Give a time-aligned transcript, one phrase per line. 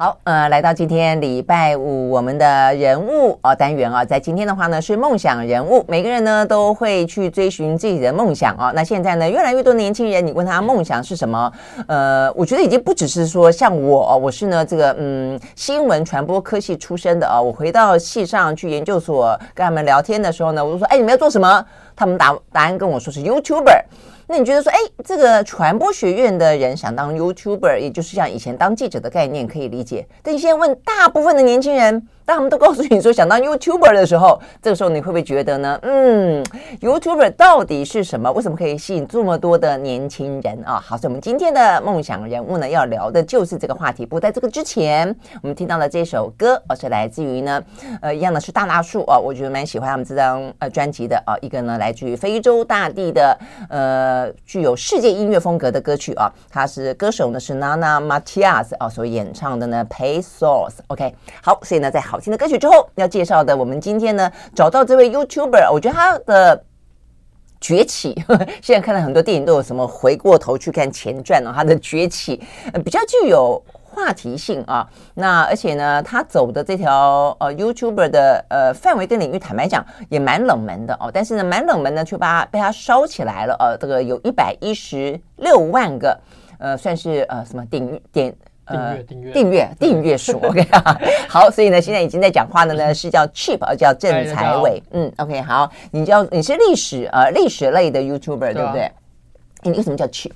[0.00, 8.70] 好，呃，来到今天礼拜五，我们的人物哦单元啊，在今天的话呢是梦想人物，每个人呢都会去追寻自己的梦想啊。
[8.76, 11.52] 那现在呢，越来越多年轻人，你问他梦想是什么？
[11.88, 21.66] 呃，我觉得已经不只是说像我，我是呢这个嗯新闻传播科系出身的啊，我回到系上去研究所跟他们聊天的时候呢，我就说，哎，你们要做什么？
[21.98, 23.82] 他们答答案跟我说是 YouTuber。
[24.28, 30.06] 那你觉得说，哎，这个传播学院的人想当 YouTuber，也就是像以前当记者的概念，可以理解。
[30.22, 35.78] 但你现在问大部分的年轻人，当他们都告诉你说想当 YouTuber 的时候，这个时候你会不会觉得呢？
[35.80, 36.44] 嗯
[36.78, 38.30] ，YouTuber 到底是什么？
[38.32, 40.78] 为什么可以吸引这么多的年轻人啊？
[40.78, 44.04] 好，所以我们今天的梦想人物呢，要聊的就是这个话题。
[44.04, 45.08] 不过在这个之前，
[45.40, 47.64] 我们听到了这首歌，哦，是来自于呢，
[48.02, 53.38] 呃，一样的是大大树啊，我觉得蛮喜欢他们这张呃专辑的啊，一个呢来自于非洲大地的
[53.70, 62.17] 呃具有世界音乐风格的歌曲啊，他是歌手呢是 Nana Matias 啊所演唱的呢 Pay Source，OK，好，所以呢在好。
[62.18, 66.64] 好听的歌曲之后，要介绍的，我们今天呢找到这位 YouTuber，我觉得他的
[67.60, 68.12] 崛起，
[68.60, 72.42] 现在看了很多电影都有什么回过头去看前传哦，他的崛起
[72.84, 74.84] 比较具有话题性啊。
[75.14, 81.08] 那而且呢，他走的这条呃 YouTuber 的呃范围跟领域，坦白讲也蛮冷门的哦。
[81.14, 83.54] 但是呢，蛮冷门的却把被他烧起来了。
[83.60, 86.20] 呃，这个有一百一十六万个
[86.58, 88.34] 呃，算是呃什么顶点。
[88.68, 98.90] 订阅订阅订阅订阅数，OK 啊，好，所以呢，现在已经在讲话的呢是叫 Chip，叫郑才伟，嗯，OK，好，你叫你是历史呃历史类的 YouTuber 对不对？
[99.62, 100.32] 你为什么叫 Chip？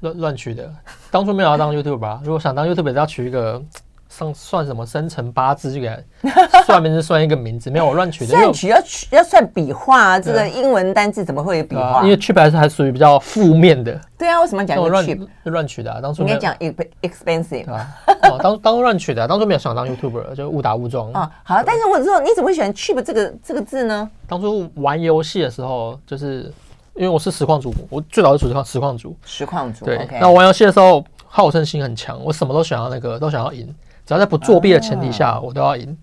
[0.00, 0.72] 乱乱取的，
[1.10, 2.20] 当初没有要当 YouTuber 吧？
[2.24, 3.62] 如果想当 YouTuber，要取一个。
[4.08, 6.02] 上算什么生辰八字这个
[6.64, 8.34] 算名字算一个名字，没有我乱取的。
[8.34, 12.02] 算取要取要算笔画，啊这个英文单字怎么会有笔画？
[12.02, 14.00] 因为 cheap 还是还属于比较负面的。
[14.16, 15.28] 对啊，为什么讲乱 cheap？
[15.44, 16.54] 乱取的啊，当初应该讲
[17.02, 17.86] expensive 啊。
[18.42, 21.30] 当当初乱取的，当初没有想当 YouTuber，就误打误撞啊。
[21.44, 24.08] 好，但是我说你怎么会喜欢 cheap 这个这个字呢？
[24.26, 26.52] 当初玩游戏的时候，就是
[26.94, 29.84] 因为我是实况主，我最早是实况实况主，实况主。
[29.84, 33.72] 对，那我玩游戏的时候好胜心很强，我什么都想要那个，都想要赢。
[34.08, 35.94] 只要在不作弊的前提下，oh, 我都要赢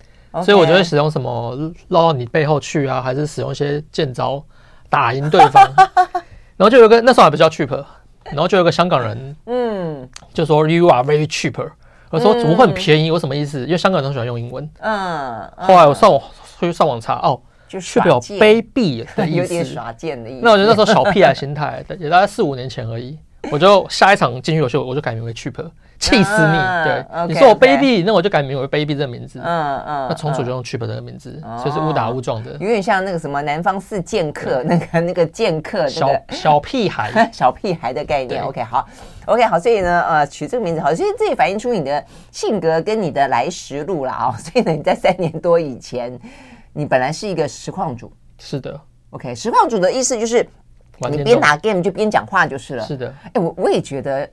[0.44, 1.58] 所以我就会使用什么
[1.88, 4.44] 绕到你背后去啊，还是使用一些剑招
[4.92, 5.68] 打赢对方。
[6.56, 7.72] 然后就有个那时候还不叫 cheap，
[8.26, 11.68] 然后就有个香港人，嗯，就说 you are very cheap。
[12.12, 13.10] 我说怎么会很便宜？
[13.10, 13.66] 我什么意思？
[13.66, 14.70] 因为香港人都喜欢用英文。
[14.82, 15.52] 嗯。
[15.58, 16.22] 后来我上网
[16.60, 20.42] 去上网查，哦，就代表卑鄙的意思， 有点耍贱的意思。
[20.44, 23.18] 那我觉得那时候小屁孩心态，也大概四五年前而已。
[23.52, 25.54] 我就下一场进去游戏，我就改名为 cheap。
[25.98, 26.58] 气死你！
[26.84, 29.40] 对，你说我卑鄙，那我就改名为卑鄙这个名字。
[29.44, 32.52] 嗯嗯，那从此就用 cheap 这个名字，所以是误打误撞的。
[32.54, 38.44] 有点像那个什么南方四剑客，那个那个剑客，小小屁孩， 小屁孩的概念。
[38.44, 38.88] OK，好
[39.26, 44.32] ，OK，好，所以呢，呃，取这个名字好，所以这也反映出你的性格跟你的来时路了啊。
[44.38, 46.20] 所以呢，你在三年多以前，
[46.74, 48.12] 你本来是一个实况主。
[48.38, 48.80] 是的
[49.12, 50.46] ，OK，实况主的意思就是
[51.10, 52.84] 你边打 game 就边讲话就是了。
[52.86, 54.30] 是的，哎，我我也觉得。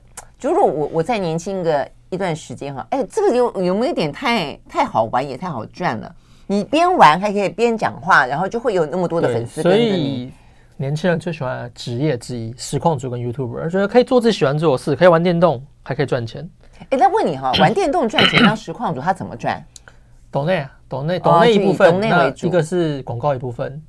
[0.49, 6.15] 如果我我再年轻个一段时间哈，哎，这个有有没有点太太好玩也太好赚了？
[6.47, 9.61] 你边玩还可以边讲话，然后就会有那么多的粉丝。
[9.61, 10.31] 所以
[10.75, 16.47] 年轻人最喜欢的职业之一，实况主跟 YouTuber，觉得可以做自己喜欢做的事，可以玩电动，还可以赚钱。
[16.89, 19.63] 哎，那问你哈， 玩电动赚钱当实况主他怎么赚？
[20.29, 23.81] 抖内啊，抖内抖内一部分，那一个是广告一部分。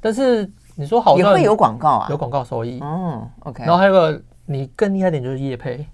[0.00, 2.80] 但是你说好赚，也会有广告啊，有广告收益。
[2.82, 3.62] 嗯，OK。
[3.64, 5.86] 然后还有个你更厉害点就是业配。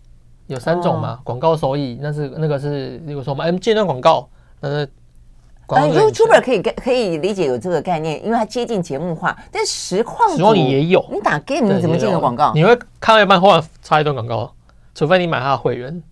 [0.49, 4.29] 有三种嘛，广告收益，那是那个是，例如说我们 M 阶段广告。
[4.61, 4.85] 呃
[5.69, 9.37] ，YouTuber 可以可以理解有这个概念，因为它接近节目化。
[9.53, 12.53] 但实况实况你也有，你打 game 你怎么进的广告？
[12.55, 14.51] 你会看到一半忽然插一段广告，
[14.95, 16.03] 除非你买他的会员。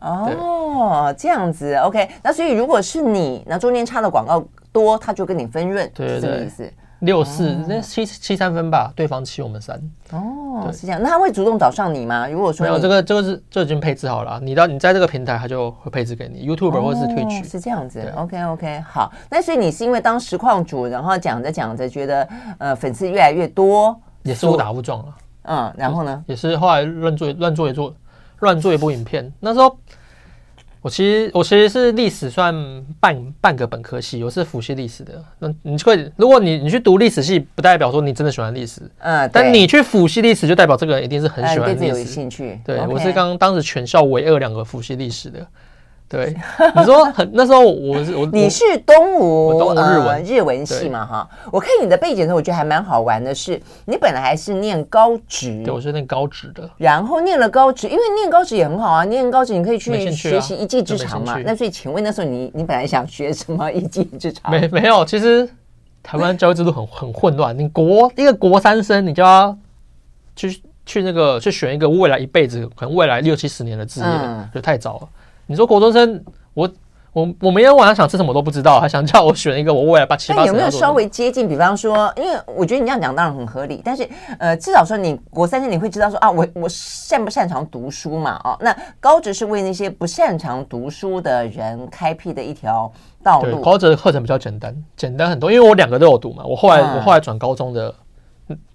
[0.00, 2.08] 哦，这样子，OK。
[2.22, 6.70] 那所以如果是你，那中间插的广告多，他就跟你分润，是这个意思。
[7.00, 9.80] 六四那七七三分吧，对方七我们三。
[10.12, 11.02] 哦，是这样。
[11.02, 12.28] 那他会主动找上你吗？
[12.28, 14.38] 如果说没有这个，这个是就已经配置好了。
[14.42, 17.50] 你到你在这个平台，他就会配置给你 YouTube 或者是 Twitch。
[17.50, 18.12] 是这样子。
[18.16, 19.10] OK OK，好。
[19.30, 22.28] 那所以你是因为当实况主，然后讲着讲着觉得
[22.58, 25.14] 呃粉丝越来越多，也是误打误撞了。
[25.42, 26.24] 嗯，然后呢？
[26.26, 27.94] 也是后来乱做乱做一做
[28.40, 29.76] 乱做一部影片，那时候。
[30.82, 32.54] 我其实我其实是历史算
[32.98, 35.22] 半半个本科系，我是辅系历史的。
[35.38, 38.80] 那你会，如果你你去读历史系，不代表说你真的喜欢历史。
[38.98, 42.58] 嗯，但你去辅系历史，就代表这个人一定是很喜欢历史，对有兴趣。
[42.64, 45.46] 对，我是刚当时全校唯二两个辅系历史的。
[46.10, 46.34] 对，
[46.74, 51.28] 你说很那时候我是我你是东吴日文、呃、日文系嘛哈？
[51.52, 61.38] 我看你的背景的时候，我觉得还蛮好玩的是，你本来还是念高职，对，我是念高职的，然后念了高职，因为念高职也很好啊，念高职你可以去学习一技之长嘛。
[61.44, 64.50] 那所以请问那时候你你本来想学什么一技之长？
[64.50, 65.48] 没没有，其实
[66.02, 69.56] 台湾教育制度很 很混乱，你国一个国三生，你就要
[70.34, 75.08] 去去那个去选一个未来一辈子可能未来六七十年的职业，嗯、就太早了。
[75.50, 76.24] 你说国中生，
[76.54, 76.70] 我
[77.12, 80.46] 我我每天晚上想吃什么都不知道，还想叫我选一个我未来八七八十。
[80.46, 81.48] 有没有稍微接近？
[81.48, 84.08] 比方说，因为我觉得你这样讲当然很合理，但是
[84.38, 88.40] 呃，至少说你国三生你会知道说啊，我我擅不擅长读书嘛？
[88.44, 92.88] 哦，那高职是为那些不擅长读书的人开辟的一条
[93.20, 93.60] 道路。
[93.60, 96.44] 高职的课程比较简单，简单很多，因为我两个都有读嘛。
[96.44, 97.92] 我后来、嗯、我后来转高中的，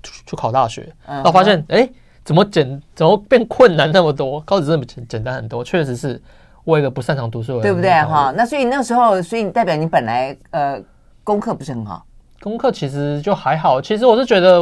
[0.04, 1.94] 去考大学，然后发现哎、嗯，
[2.26, 4.42] 怎么简怎么变困难那么多？
[4.42, 6.22] 高职真的简简单很多，确实是。
[6.66, 8.34] 我一个不擅长读书的人，对不对哈？
[8.36, 10.82] 那所以那时候，所以代表你本来呃
[11.24, 12.06] 功课不是很好。
[12.42, 13.82] 功课其实就还好。
[13.82, 14.62] 其实我是觉得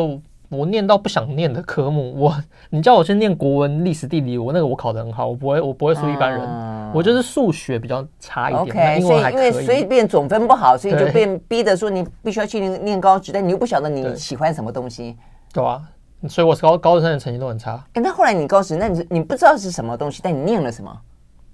[0.50, 2.35] 我念到不想念的科目，我
[2.69, 6.41] 你叫我去念国文、历史、地理，我那个我考得很好，我不会我不会输一般人。
[6.41, 9.01] 嗯、我就是数学比较差一点。
[9.01, 15.17] 所以因为所以变总分不好，所以就变逼得说你必须要去念念高职，但你又不晓得你喜欢什么东西。
[15.53, 15.81] 对啊，
[16.29, 17.83] 所以我高高中的成绩都很差。
[17.94, 20.95] 哎，那后来你高职，那你你不知道是什么东西，但你念了什么？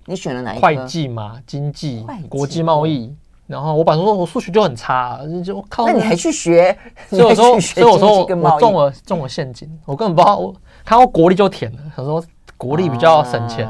[0.10, 0.62] 你选了哪一个？
[0.62, 3.16] 会计嘛，经济、国际贸易。
[3.46, 5.86] 然后我本来说我数学就很差，就靠。
[5.86, 6.76] 那你还去学？
[7.10, 9.70] 所以我说，所以我说我中了中了陷阱。
[9.86, 11.78] 我根本不知道，我看到国力就填了。
[11.96, 12.24] 想说
[12.58, 13.70] 国力比较省钱，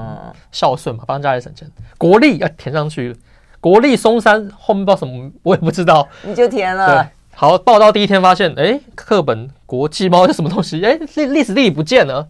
[0.49, 1.69] 孝顺嘛，帮家里省钱。
[1.97, 3.13] 国力要填上去，
[3.59, 6.07] 国力松山后面不知道什么，我也不知道。
[6.23, 7.09] 你就填了。
[7.35, 10.81] 好，报到第一天发现，哎，课本国际贸易是什么东西？
[10.85, 12.27] 哎，历历史地理不见了，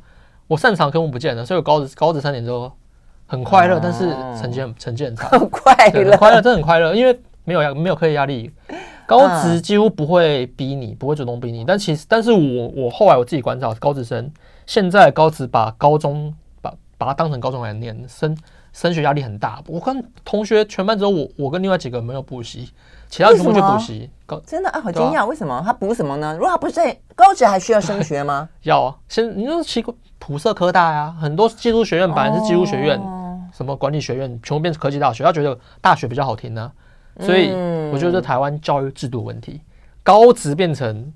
[0.48, 2.72] 我擅长科目不见了，所以我高职高职三年之后。
[3.30, 5.30] 很快乐，但是成绩很成绩很差。
[5.30, 8.52] 很快乐，快乐真的很快乐，因为没有压没有课业压力，
[9.06, 11.64] 高职几乎不会逼你，不会主动逼你。
[11.64, 14.31] 但其实，但是我我后来我自己观察，高职生
[14.66, 18.36] 现在高职把高中把把它当成高中来念，升
[18.74, 19.62] 升学压力很大。
[19.68, 22.72] 我跟同学全班只有我我跟另外几个没有补习，
[23.10, 24.10] 其他全部去补习。
[24.25, 26.34] 高真的啊，好惊讶，为什么他补什么呢？
[26.34, 28.50] 如果他不是在高职还需要升学吗？
[28.64, 33.00] 要啊，先你说奇怪，普社科大呀，很多技术学院本来是技术学院。
[33.51, 36.72] 什么管理学院全部变成科技大学，他觉得大学比较好听呢、
[37.16, 37.51] 啊，所以
[37.92, 39.62] 我觉得这台湾教育制度问题，
[40.04, 41.12] 高职变成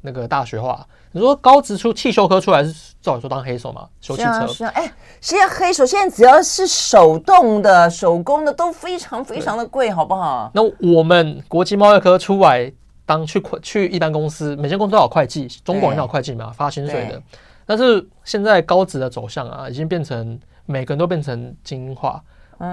[0.00, 0.86] 那个大学化。
[1.12, 4.46] 你说高职出汽修科出来是照理说当黑手嘛，修汽车。
[4.46, 10.50] 是啊，哎、啊，现在黑手现在只要是手动的、手工的都非常非常的贵，好不好？
[10.54, 10.62] 那
[10.94, 12.70] 我们国际贸易科出来
[13.06, 17.20] 当去去一般公司，每间公司都有会计，中广也有会计嘛，发薪水的。
[17.64, 20.38] 但是现在高职的走向啊，已经变成。
[20.68, 22.22] 每个人都变成精英化，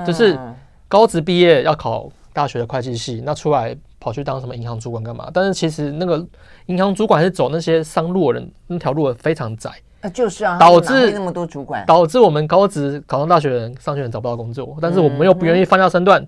[0.05, 0.37] 就是
[0.87, 5.31] 高职毕业要考大学的会计系，那出来跑去当什么银行主管干嘛？
[5.33, 6.23] 但是其实那个
[6.65, 9.71] 银行主管是走那些商路的人，那条路非常窄。
[10.13, 16.27] 就是啊，导致那么多主管，导致我们高职考上大学的人、上学院找不到工作，但是我们又不愿意放下身段。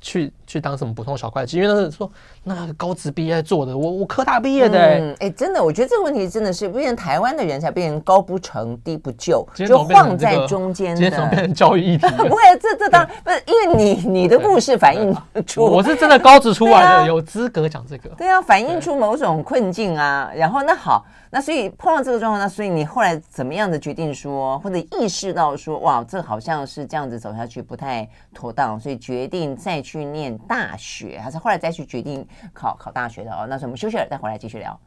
[0.00, 1.58] 去去当什么普通小会计？
[1.58, 2.10] 因为那是说
[2.42, 4.98] 那个高职毕业做的，我我科大毕业的、欸。
[4.98, 11.00] 嗯，哎、欸，真的，我觉得这个问题真的是变成台湾的人才变成高不成低不就，就晃在中间的。
[11.00, 12.08] 今天变成教育议题？
[12.16, 15.14] 不会，这这当然不是，因为你你的故事反映
[15.46, 18.08] 出我是真的高职出来的，啊、有资格讲这个。
[18.16, 20.32] 对啊，反映出某种困境啊。
[20.34, 21.04] 然后那好。
[21.30, 33.46] 那所以碰到这个状况，那所以你后来怎么样的决定说，或者意识到说，哇，这好像是这样子走下去不太妥当，所以决定再去念大学，还是后来再去决定考考大学的哦？
[33.48, 34.78] 那时候我们休息了，再回来继续聊。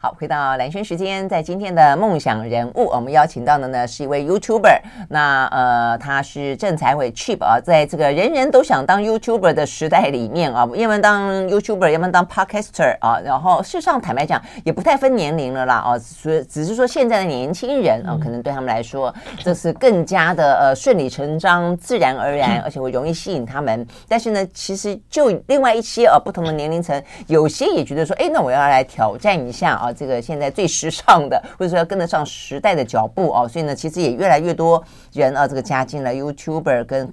[0.00, 4.78] 好，回到蓝轩时间，在今天的梦想人物，我们邀请到的呢是一位 YouTuber，
[5.08, 23.84] 那呃他是郑才伟 Chip 啊，在这个人人都想当 YouTuber 的时代里面啊，要么当 YouTuber，要么当 Podcaster 啊，然后事实上坦白讲也不太分年龄了啦啊，所以只是说现在的年轻人啊，可能对他们来说这是更加的呃顺理成章、自然而然，而且会容易吸引他们。
[24.06, 29.87] 但是呢，其实就另外一些啊不同的年龄层，有些也觉得说，哎，那我要来挑战一下啊。
[29.92, 37.08] 这个现在最时尚的，或者说要跟得上时代的脚步哦，所以呢，其实也越来越多人啊，这个加进了 YouTuber 跟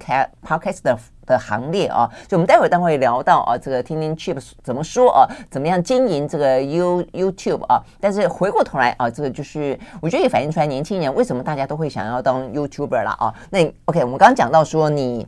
[0.46, 2.10] Podcast 的的行列啊。
[2.28, 7.82] 就我们待会儿待会聊到啊，这个听听 Chip 怎么说啊，怎么样经营这个 You YouTube 啊。
[8.00, 13.34] 但是回过头来啊，这个就是我觉得也反映出来年轻人为什么大家都会想要当 YouTuber 了啊。
[13.50, 15.26] 那 OK，我们刚刚讲到说你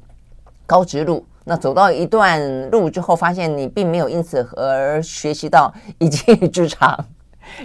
[0.66, 1.24] 高职路。
[1.50, 7.06] 那走到一段路之后，发现你并没有因此而学习到一技之长，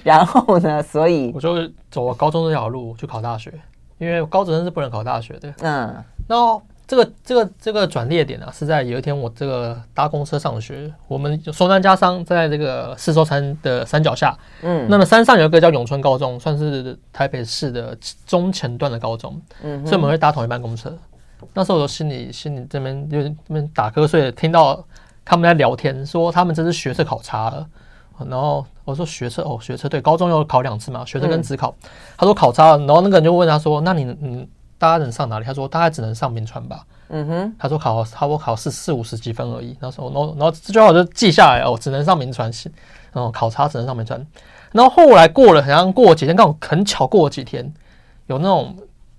[0.04, 3.54] 然后呢，所以我就走了高中这条路去考大学，
[3.98, 5.54] 因为高职生是不能考大学的。
[5.62, 14.38] 嗯，那这个这个这个转捩点啊，是在有一天我这个搭公车上学，我们松山家商在这个四周山的山脚下。
[14.62, 17.98] 嗯，那么山上有一个叫永春高中，算是台北市的
[18.28, 19.42] 中前段的高中。
[19.64, 20.94] 嗯，所以我们会搭同一班公车。
[21.54, 24.86] 那时候我心里心里这边有点这边打瞌睡，听到
[25.24, 27.66] 他们在聊天，说他们这次学测考差了。
[28.20, 31.74] 然后我说学车哦，学车对，高中要考两次嘛，学车跟指考。
[31.84, 39.76] 嗯、他说考差了，然后那个人就问他说：“那你嗯大概能上哪里？”他说：“大概只能上民传吧。”嗯哼，他说考他说考四四五十几分而已。
[39.80, 42.52] 那时候，然后然后这句话我就记下来哦，只能上铭传，
[43.12, 44.26] 然后考差只能上民传。
[44.72, 47.74] 然后后来过了好像过几天，刚好很巧过了几天，
[48.28, 48.76] 有那种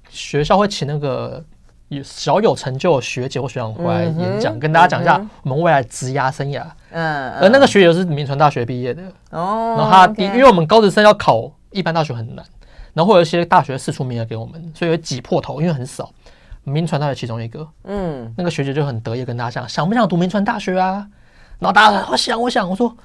[0.08, 1.42] 学校会请那个。
[1.88, 6.64] 有小有成就的学姐或学长回来演讲，嗯、跟大家讲一下我们未来职涯生涯。
[6.94, 9.02] 嗯，而那个学姐是铭传大学毕业的。
[9.30, 12.44] 哦，然后他因为我们高职生要考一般大学很难，
[12.92, 16.10] 然后会有一些大学试出名额给我们，所以挤破头，因为很少。
[16.62, 21.06] 铭传大学其中一个，嗯，那个学姐就很得意跟大家讲，想不想读铭传大学啊？
[21.58, 22.96] 然后大家我想，我想，我说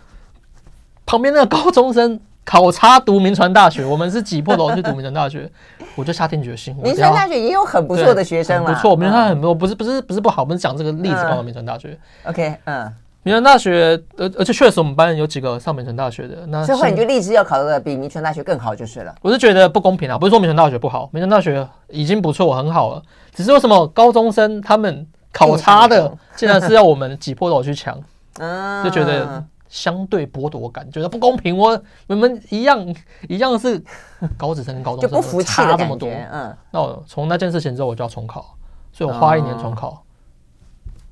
[1.05, 2.19] 旁边那个高中生。
[2.45, 5.47] 考差读铭传大学， 我们是挤破头去读铭传大学，
[5.95, 6.75] 我就下定决心。
[6.77, 11.95] 铭传大学也有很不错的学生啊，不错，铭传很多，不是不是不是不好，不是讲这个例子刚好铭传大学。
[12.23, 12.91] OK，嗯，
[13.29, 19.13] 铭传大学，而而且确实我们班有几个上名传大学的，那所以你就立志要考的比名传大学更好就是了。
[19.21, 27.95] 我是觉得不公平啊，不是说名传大学不好，名传大学已经不错很好了，只是为什么高中生他们考差的， 竟然是要我们挤破头去抢，
[28.83, 29.45] 就觉得。
[29.69, 31.55] 相对剥夺感，觉得不公平。
[31.55, 32.83] 我我们一样
[33.27, 33.79] 一样是
[34.35, 36.09] 高职生跟高中生不服气差这么多。
[36.09, 38.55] 嗯，那我从那件事情之后，我就要重考，
[38.91, 40.03] 所以我花一年重考。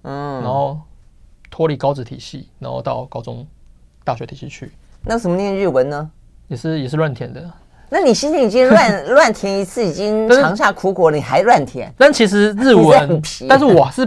[0.01, 0.75] 嗯，然后
[1.57, 3.43] 脱离高职体系，然后到高中
[4.03, 4.71] 大学体系去。
[5.01, 6.07] 那什么念日文呢？
[6.49, 7.51] 也是也是乱填的。
[7.89, 11.91] 那你其实已经乱 乱填一次，已经尝下苦果了，你还乱填？
[11.97, 14.05] 但其实日文，但是我是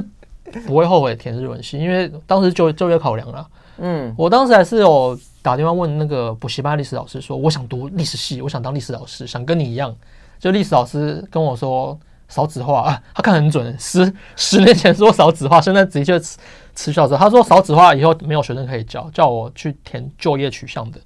[0.64, 3.48] 不会后悔填日文系，因为当时就就业考量了。
[3.78, 9.92] 嗯，我当时还是有打电话问那个补习班历史老师说，我想读历史系，我想当历史老师，想跟你一样。
[10.38, 11.98] 就历史老师跟我说
[12.30, 16.38] 少子化啊，他看很准，十十年前说少子化，现在直接持
[16.74, 20.98] 持续他说少子化以后没有学生可以教，叫我去填就业取向的。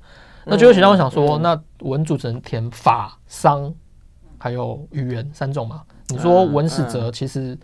[0.44, 3.74] 那就业取向，我想说，那文组只能填法商
[4.38, 5.82] 还有语言三种嘛。
[6.10, 7.58] 你说文史哲其实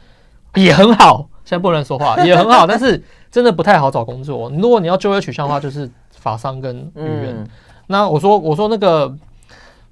[0.56, 3.00] 也很好，现在不能说话也很好，但是。
[3.30, 4.50] 真的不太好找工作。
[4.50, 7.48] 如果你要就业取向的话，就是法商跟语言。
[7.86, 9.08] 那我说我说那个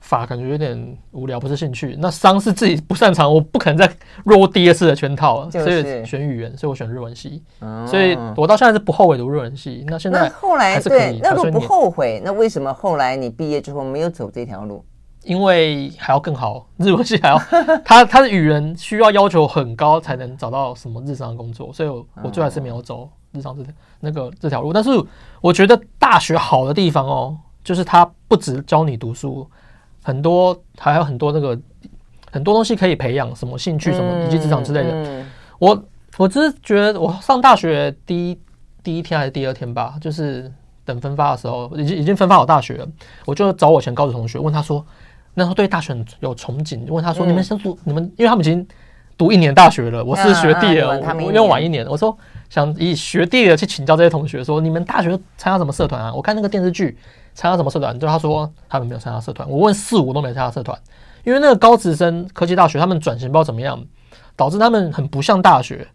[0.09, 1.95] 法感觉有点无聊，不是兴趣。
[1.99, 3.87] 那商是自己不擅长，我不可能再
[4.25, 7.43] 落第二次的圈套，就是、所以选语言，所以我选日文系。
[7.61, 9.85] 嗯、所以我到现在是不后悔读日文系。
[9.87, 14.83] 那现在后来对，那如果不后悔，那为什么后来你毕业之后没有走这条路？
[15.25, 17.39] 因为还要更好，日文系还要
[17.85, 23.11] 他他的语言需要要求很高才能找到什么日常的工作，所以我我最后还是没有走。
[23.33, 24.91] 日常这条那个这条路，但是
[25.43, 29.47] 我觉得大学好的地方哦，就是它不只教你读书，
[30.09, 31.59] 很多还有很多那个
[32.33, 34.91] 很多东西可以培养，什么兴趣什么以及职场之类的。
[34.91, 35.27] 嗯嗯、
[35.59, 35.85] 我
[36.17, 38.39] 我只是觉得我上大学第一
[38.83, 40.51] 第一天还是第二天吧，就是
[40.83, 42.89] 等分发的时候，已经已经分发好大学了，
[43.27, 44.83] 我就找我前高中同学问他说，
[45.35, 48.67] 那时候对大学有憧憬，问他说、嗯、你们先读你们，因为他们已经
[49.19, 52.17] 读一年大学了，我是学弟了，我因为晚一年，我说。
[52.49, 56.11] 想以学弟的去请教这些同学说，你们大学参加什么社团啊？
[56.15, 56.97] 我看那个电视剧
[57.39, 59.49] 参加什么社团，就他说他们没有参加社团。
[59.49, 60.77] 我问四五都没参加社团，
[61.23, 63.81] 因为那个高职生科技大学他们转型不知道怎么样，
[64.35, 65.87] 导致他们很不像大学，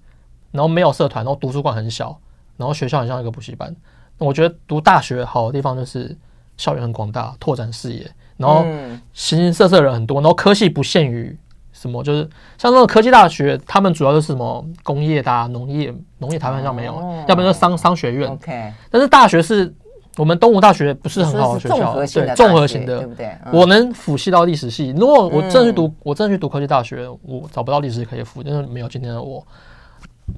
[0.51, 2.17] 然后没有社团，然后图书馆很小，
[2.55, 3.75] 然后学校很像一个补习班。
[4.19, 6.17] 我觉得读大学好的地方就是
[6.55, 8.63] 校园很广大，拓展视野，然后
[9.11, 11.37] 形形色色的人很多，然后科系不限于。
[11.73, 12.21] 什么就是
[12.57, 18.29] 像那种科技大学，他们主要就是什么工业的、啊、农业、农业台湾上没有，哦、要不然就商商学院。
[18.29, 19.73] OK，但是大学是
[20.17, 23.25] 我们东吴大学不是很好的学校，对，综合型的，对不对？
[23.45, 29.43] 嗯、我能辅系到历史系，如果我真的去读，嗯、我真的去读科技大学，我找不到历史可以辅，因为没有今天的我。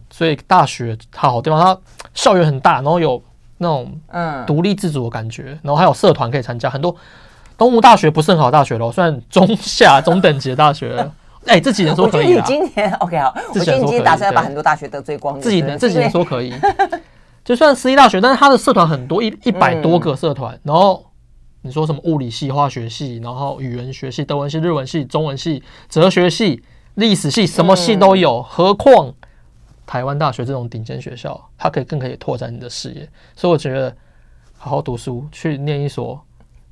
[0.09, 1.77] 所以大学它好地方，它
[2.13, 3.21] 校园很大，然后有
[3.57, 6.69] 那种嗯独立自主的感觉，然后还有社团可以参加。
[6.69, 6.95] 很多
[7.57, 11.07] 东吴大学不是很好大学咯，算中下中等级的大学。
[11.45, 15.39] 哎，这几年说可以今年 OK 好，我觉得你今天打算要把很多大学得罪光。
[15.39, 16.51] 自己年这几年说可以，
[17.45, 20.59] 就算私立大学，但是他的社团很多，一一百多个社团。
[20.63, 21.05] 然后
[21.61, 26.63] 你说什么物理系、化学系，然后语言学系、德文系、日文系、中文系、哲学系、
[26.95, 28.41] 历史系，什么系都有。
[28.41, 29.13] 何况
[29.85, 33.07] 台湾大学这种顶尖学校，它可以更可以拓展你的视野。
[33.35, 33.95] 所以我觉得
[34.57, 36.19] 好好读书，去念一所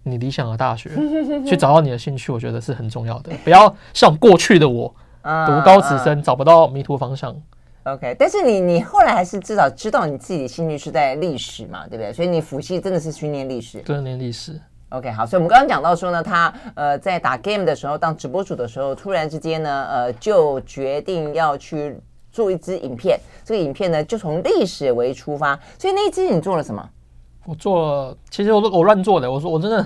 [0.01, 0.89] 你理想的大学，
[1.46, 3.32] 去找到你的兴趣，我觉得是很重要的。
[3.44, 7.36] 不要像过去的我，读高职生找不到迷途方向。
[7.85, 12.13] OK，但是你你后来还是至少知道你自己的兴趣是在历史嘛，对不对？
[12.13, 14.57] 所以你辅系真的是训练历史，真的念历史。
[14.89, 21.99] OK，好，所以我们刚刚讲到说呢，他呃在打 game 的时候当直播主的时候，突然之间呢，呃就决定要去
[22.31, 23.19] 做一支影片。
[23.43, 26.89] 这个影片呢就从历史为出发，所以那一支你做了什么？
[27.45, 29.29] 我做了，其实我我乱做的。
[29.29, 29.85] 我说我真的，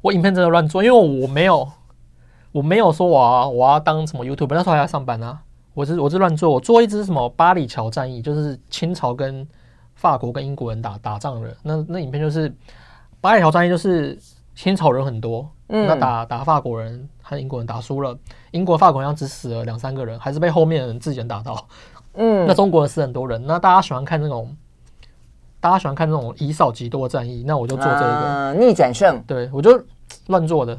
[0.00, 1.68] 我影片真的乱做，因为我没有
[2.52, 5.40] 我没有说我要我要当什么 YouTuber，那时候还要上班啊。
[5.74, 9.46] 我是我是乱做，我做一支什么巴里桥战役，就是清朝跟
[9.94, 11.56] 法国跟英国人打打仗的。
[11.62, 12.52] 那那影片就是
[13.20, 14.18] 巴里桥战役，就是
[14.54, 18.14] 清朝人很多，嗯，那打打法国人和英国人打输了，
[18.50, 21.66] 英国法国好像只死了两三个人，还是被后面的人自己人打到，
[22.14, 23.42] 嗯， 那中国人死很多人。
[23.46, 24.54] 那大家喜欢看那种，
[25.58, 29.82] 大家喜欢看那种以少击多的战役，那我就做这个、呃、逆转胜，对我就
[30.26, 30.78] 乱做的。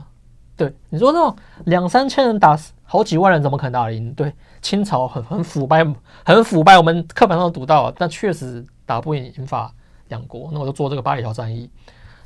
[0.55, 4.13] 对，你说那种两三千人打好几万人，怎么可能打赢？
[4.13, 4.33] 对。
[4.61, 5.85] 清朝很很腐败，
[6.23, 6.77] 很腐败。
[6.77, 9.69] 我们课本上都读到，但确实打不赢英法
[10.07, 10.49] 两国。
[10.53, 11.69] 那我就做这个巴里桥战役，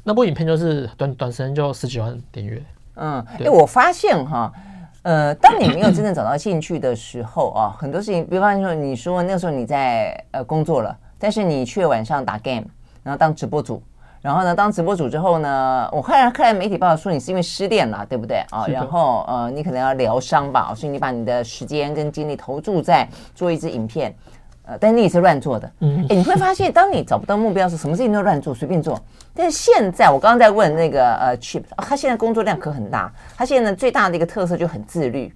[0.04, 2.64] 那部影片就是短短时间就十几万点阅。
[2.94, 4.54] 嗯，哎、欸，我发现哈，
[5.02, 12.66] 呃，当你没有真正找到兴趣的时候啊， 很多事情，比方说你说那个时候你在呃工作了，但是你却晚上打 game，
[13.02, 13.82] 然后当直播主。
[14.28, 18.68] 然后呢，当直播主之后呢，我看看媒体报道说你是因为失恋了，对不对啊？
[18.68, 24.14] 然后呃，你可能要疗伤吧，所以你把你的时间跟精力投注在做一支影片，
[24.66, 25.72] 呃，但你也是乱做的。
[25.80, 29.00] 嗯，哎，你会发现，当你找不到目标时，什么事情都乱做，随便做。
[29.34, 35.34] 但是现在，我刚刚在问那个呃 Chip，他现在工作量可很大，他现在最大的一个特色就很自律。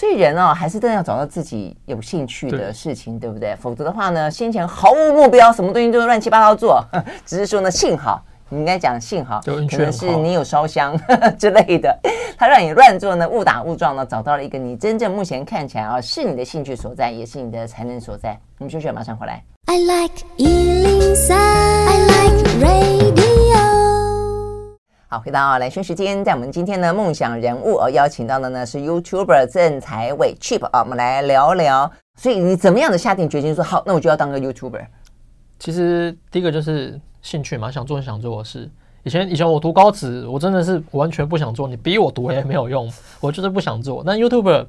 [0.00, 3.54] 所以人哦，还是真的要找到自己有兴趣的事情，对，对不对？
[3.56, 6.82] 否则的话呢，先前毫无目标，什么东西都乱七八糟做，
[7.26, 10.98] 只是说呢，幸好你应该讲幸好，可能是你有烧香
[11.38, 11.94] 之类的，
[12.38, 18.34] 他让你乱做呢，误打误撞呢，找到了一个你真正目前看起来啊，是你的兴趣所在，也是你的才能所在。
[18.56, 19.44] 我们休息，马上回来。
[19.66, 23.29] I like 103, I like radio
[25.12, 31.90] 好，回到蓝轩时间，在我们今天的梦想人物哦，邀请到的呢是 YouTuber 郑才伟 Chip 啊，我们来聊聊。
[32.14, 34.86] 所以你怎么样的下定决心说好，那我就要当个 YouTuber？
[35.58, 38.70] 其实第一个就是兴趣嘛，想做想做的事。
[39.02, 44.04] 以前以前我读高职，我真的是完全不想做，你逼我读也没有用，我就是不想做。
[44.06, 44.64] 那 YouTuber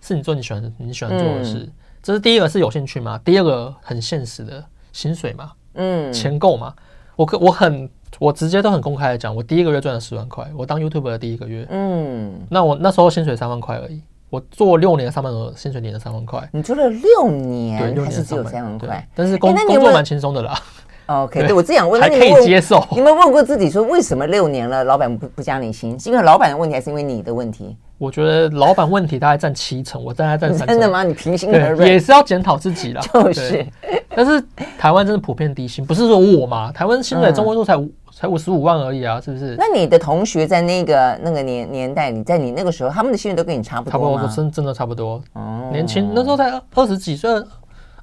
[0.00, 6.72] 是你做你喜欢你喜欢做的事，嗯、这是第一个是有兴趣嘛，第二个很现实的薪水嘛，嗯，钱够嘛，
[7.16, 7.90] 我可我很。
[8.18, 16.48] 我直接都很公开的讲，我第一个月赚了十万块，我当 YouTuber 的第一个月，嗯，那我那时候薪水三万块而已，我做六年上班的薪水领了三万块。
[16.52, 20.54] 你做了六年，对，六年还是只有三万块，但是工、欸、工作蛮轻松的啦。
[21.06, 22.86] OK，对，对我这样问，还可以接受。
[22.92, 25.98] 你有没有问过自己说，为什么六年了，老板不不加你薪？
[25.98, 27.76] 是因为老板的问题，还是因为你的问题？
[28.02, 30.66] 我觉得老板问题大概占七成，我大概占三成。
[30.74, 31.04] 真的吗？
[31.04, 33.00] 你平心而论，也是要检讨自己啦。
[33.14, 33.64] 就是，
[34.14, 34.42] 但是
[34.76, 36.72] 台湾真的普遍低薪，不是说我嘛？
[36.72, 37.84] 台湾薪水中位数才五。
[37.84, 39.56] 嗯才五十五万而已啊，是不是？
[39.58, 44.20] 那你的同学在那个那个年年代，你在你那个时候，他们的薪水都跟你差不多吗？
[44.20, 45.20] 差不多，真真的差不多。
[45.32, 47.28] 哦，年轻那时候才二十几岁，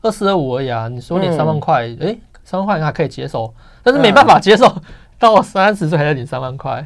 [0.02, 0.90] 二四二五而已啊。
[0.90, 4.70] 你说你三万块，哎、嗯，三万块还可以接受，但是没办法接受
[5.20, 6.86] 到三十岁还要领三万块。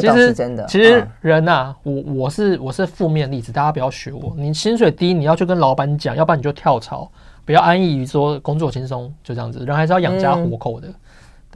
[0.00, 0.64] 这倒是真的。
[0.66, 4.32] 其实人呐、啊，我我是我是负面例子，大家不要学我。
[4.36, 7.10] 你薪水低，你要去跟老板讲，要不然你就跳槽，
[7.44, 9.64] 不要安逸于说工作轻松，就这样子。
[9.64, 10.88] 人还是要养家糊口的。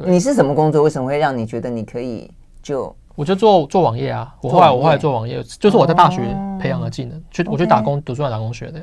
[0.05, 0.83] 你是什么工作？
[0.83, 2.31] 为什么会让你觉得你可以
[2.63, 2.95] 就？
[3.15, 4.35] 我就做做网页啊。
[4.43, 6.21] 我后来我后来做网页，就是我在大学
[6.61, 7.19] 培养的技能。
[7.31, 8.81] 去我去打工，读书要打工学的，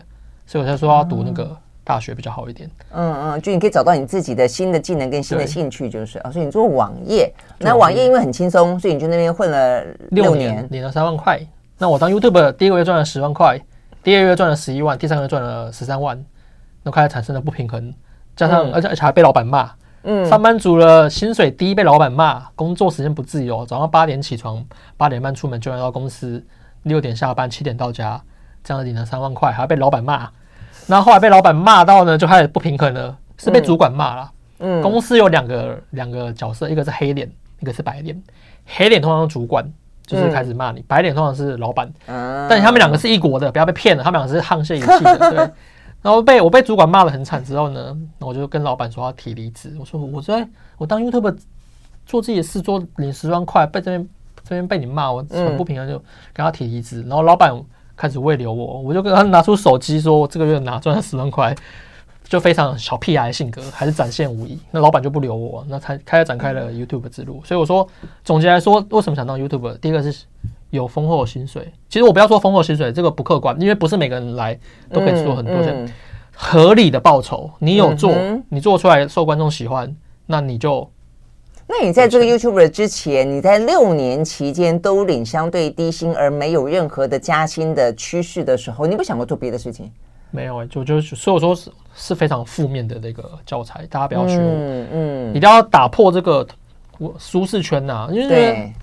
[0.47, 2.69] 所以我才说要读那个大学比较好一点。
[2.91, 6.31] 嗯嗯，就你可以找到你自己的新的技能跟新的兴趣，就是啊。
[6.31, 11.39] 所以你做网页，那网页因为很轻松，所以你去那边混了六年，领了三万块。
[11.77, 13.59] 那我当 YouTube 第一个月赚了十万块，
[14.01, 16.23] 第二个月赚了十一万，第三个月赚了十三万，
[16.83, 17.93] 那开始产生了不平衡，
[18.35, 19.71] 加上而且而且还被老板骂。
[20.05, 24.63] 嗯，上班族的薪水低，被老板骂，工作时间不自由，早上八点起床，
[24.97, 26.43] 八点半出门，就要到公司，
[26.83, 28.21] 六点下班，七点到家，
[28.63, 30.29] 这样领了三万块，还要被老板骂。
[30.87, 34.31] 那后后来被老板骂到呢，就开始不平衡了，是被主管骂了。
[34.59, 38.21] 嗯，公司有两个两个角色，一个是黑脸，一个是白脸。
[38.65, 39.65] 黑脸通常是主管，
[40.05, 41.91] 就是开始骂你；白脸通常是老板。
[42.07, 45.31] 嗯，但他们两个是一国的，不要被骗了，他们两个是沆瀣一气的。
[45.31, 45.49] 对。
[46.03, 49.73] 然后被我被主管骂的很惨之后呢，我就跟老板说要提离职。
[49.79, 50.45] 我说我在
[50.77, 51.37] 我当 YouTuber
[52.05, 54.09] 做自己的事，做领十万块，被这边
[54.43, 55.97] 这边被你骂，我很不平衡，就
[56.33, 57.01] 跟他提离职。
[57.03, 57.53] 然后老板
[57.95, 61.55] 开始慰留我，我就跟他拿出手机说，我这个月拿赚了十万块，
[62.23, 64.59] 就非常小屁孩的性格，还是展现无疑。
[64.71, 67.41] 那老板就不留我，那才开始展开了 YouTube 之路。
[67.45, 67.87] 所以我说，
[68.23, 69.77] 总结来说，为什么想当 YouTuber？
[69.77, 70.25] 第一个是
[70.69, 71.71] 有丰厚的薪水。
[71.89, 74.57] 其实我不要说丰厚薪水，这个不客观，因为不是每个人来
[74.91, 75.93] 都可以做很多钱。
[76.35, 78.11] 合理的报酬，你有做，
[78.49, 80.89] 你做出来受观众喜欢，那你就。
[81.67, 89.91] 那你在这个 YouTuber 之前，你在六年期间都领相对低薪而没有任何的加薪的趋势的时候，你不想过做别的事情？
[90.31, 96.45] 没有哎、欸，就就所以说是是非常负面的那个教材，大家不要学我，嗯，嗯，一定要打破这个
[97.17, 98.73] 舒适圈呐、啊，因为对。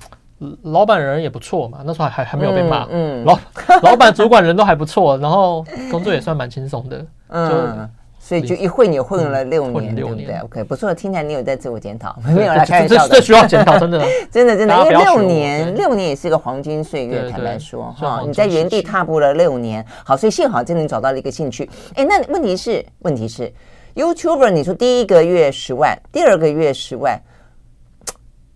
[0.62, 3.24] 老板人也不错嘛，那时候还还没有被骂，嗯，嗯。
[3.26, 3.38] 老
[3.90, 7.90] 老板主管人都还不错，然后工作也算蛮轻松的，嗯。
[8.30, 13.16] 所以就一混也混了六年，对不对？OK，不错，听起来你有在自我检讨， 没有来开玩笑的。
[13.16, 13.98] 这需要检讨，真的，
[14.30, 17.28] 真的，真的，因为六年，六年也是一个黄金岁月。
[17.28, 21.68] 坦白说，哈，你在原地踏步了六年，好，所以幸好真的找到了一个兴趣。
[21.96, 23.52] 哎，那问题是，问题是
[23.96, 27.20] ，YouTuber，你说第一个月十万，第二个月十万，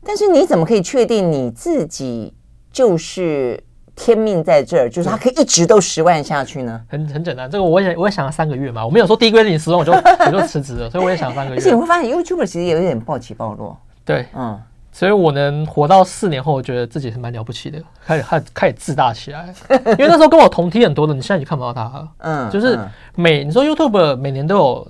[0.04, 2.32] 但是你怎么可以确定你自己
[2.70, 3.60] 就是？
[3.96, 6.80] 天命在这儿，就是他可以一直都十万下去呢。
[6.88, 8.84] 很很简单，这个我也我也想了三个月嘛。
[8.84, 9.92] 我没有说第一个月领十万我就
[10.26, 11.60] 我就辞职了，所以我也想了三个月。
[11.60, 13.78] 而 且你会发现，YouTuber 其实也有点暴起暴落。
[14.04, 19.54] 对，嗯，所以我能活到四年后，我觉得自己是蛮了不起的， 开始开始开始自大起来。
[19.70, 22.08] 因为那时候跟我同梯很多的，你现在已经看不到他了。
[22.18, 22.78] 嗯，就是
[23.14, 24.88] 每你说 YouTuber 每年都有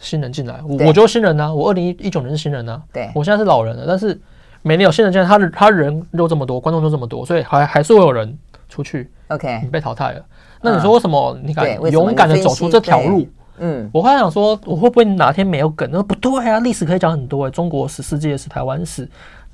[0.00, 2.82] 新人进来，我我就是新人呢、啊，我二零一九年是新人呢、啊。
[2.92, 4.20] 对，我现在是老人了，但是。
[4.66, 8.36] 每年有新人进来，他的他人又这么多，观众就这么多，所以还还是会有人
[8.68, 9.08] 出去。
[9.28, 10.20] OK，你被淘汰了。
[10.60, 13.24] 那你说为什么你敢勇敢的走出这条路？
[13.58, 15.88] 嗯，我后来想说，我会不会哪天没有梗？
[15.92, 19.08] 那不对啊，历史可以讲很多诶，中国史、世界史、台湾史。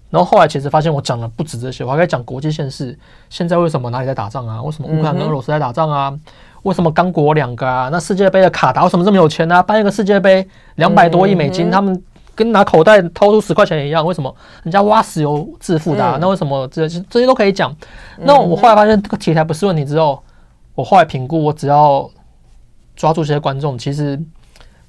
[0.08, 2.98] 然后后来其实发现，我讲的不止这些，我还可以讲国际现实。
[3.28, 4.62] 现在为什么哪里在打仗啊？
[4.62, 6.18] 为什么乌克兰跟俄罗斯在打仗啊？
[6.62, 7.90] 为什么刚果两个啊？
[7.92, 9.62] 那世界杯的卡达为什么这么有钱啊？
[9.62, 12.02] 办一个世界杯两百多亿美金，他们。
[12.34, 16.16] 跟拿口袋掏出十块钱一样，为什么人家挖石油致富的、啊？
[16.16, 17.74] 嗯、那为什么这些这些都可以讲？
[18.18, 20.22] 那我后来发现这个题材不是问题之后，
[20.74, 22.08] 我后来评估，我只要
[22.96, 24.18] 抓住这些观众，其实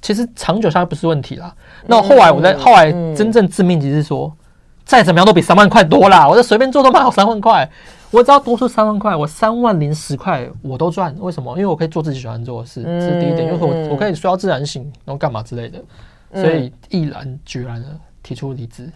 [0.00, 1.54] 其实长久下来不是问题啦。
[1.86, 4.32] 那后来我在后来真正致命击是说，
[4.84, 6.28] 再怎么样都比三万块多啦。
[6.28, 7.70] 我就随便做都卖好三万块，
[8.10, 11.14] 我只要多出三万块，我三万零十块我都赚。
[11.18, 11.52] 为什么？
[11.56, 13.46] 因为我可以做自己喜欢做的事，这是第一点。
[13.46, 15.78] 因为我我可以睡到自然醒，然后干嘛之类的。
[16.34, 18.90] 所以毅然决然的提出离职，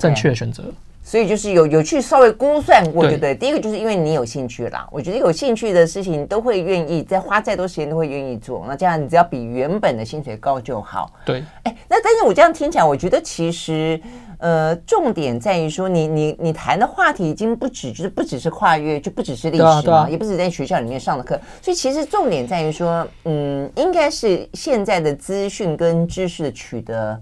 [0.00, 0.72] 正确的选择。
[1.06, 3.34] 所以就是有有去稍微估算过，对不对？
[3.34, 8.64] 第一个就是因为你有兴趣啦，我觉得有兴趣的事情都会愿意，再花再多时间都会愿意做。
[8.66, 11.12] 那这样你只要比原本的薪水高就好。
[11.26, 11.44] 对。
[11.64, 14.00] 哎，那但是我这样听起来，我觉得其实
[14.38, 21.38] 呃，重点在于说你，你你你谈的话题已经不止，就是不只是跨越，就不只是历史嘛，也不止在学校里面上的课。
[21.60, 27.20] 所以其实重点在于说，嗯，应该是现在的资讯跟知识的取得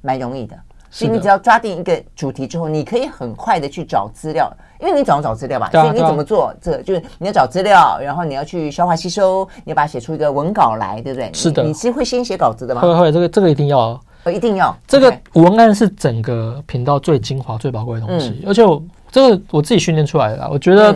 [0.00, 0.56] 蛮容易的。
[0.94, 5.70] 所以你只要抓定一个主题之后，你可以很快的去找资料，因为你总要找资料吧。
[5.72, 6.54] 所以你怎么做？
[6.60, 11.30] 这就是你要找资料，然后你要去消化吸收，你要把它写出一个文稿来，对不对？
[11.32, 11.62] 是的。
[11.62, 12.82] 你是会先写稿子的吗？
[12.82, 13.98] 会会，这个这个一定要，
[14.30, 14.76] 一定要。
[14.86, 20.46] 这个文案是整个频道最精华、最宝贵的东西，而且我这个我自己训练出来的。
[20.50, 20.94] 我觉得，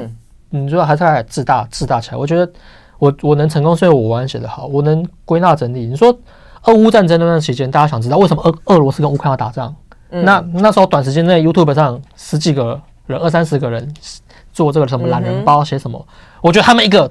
[0.50, 2.18] 你说还是还自大自大起来。
[2.18, 2.52] 我觉得
[2.98, 5.86] 我我能成功，是因为我文案写得好，我能归纳整理。
[5.86, 6.14] 你说
[6.64, 9.74] 俄乌战争那段时间，大家想知道为什么俄俄罗斯跟乌克兰要打仗？
[10.10, 13.92] 那那时候短时间内，YouTube 上十几个人、二三十个人
[14.52, 16.06] 做这个什么懒人包，写什么？
[16.40, 17.10] 我觉得他们一个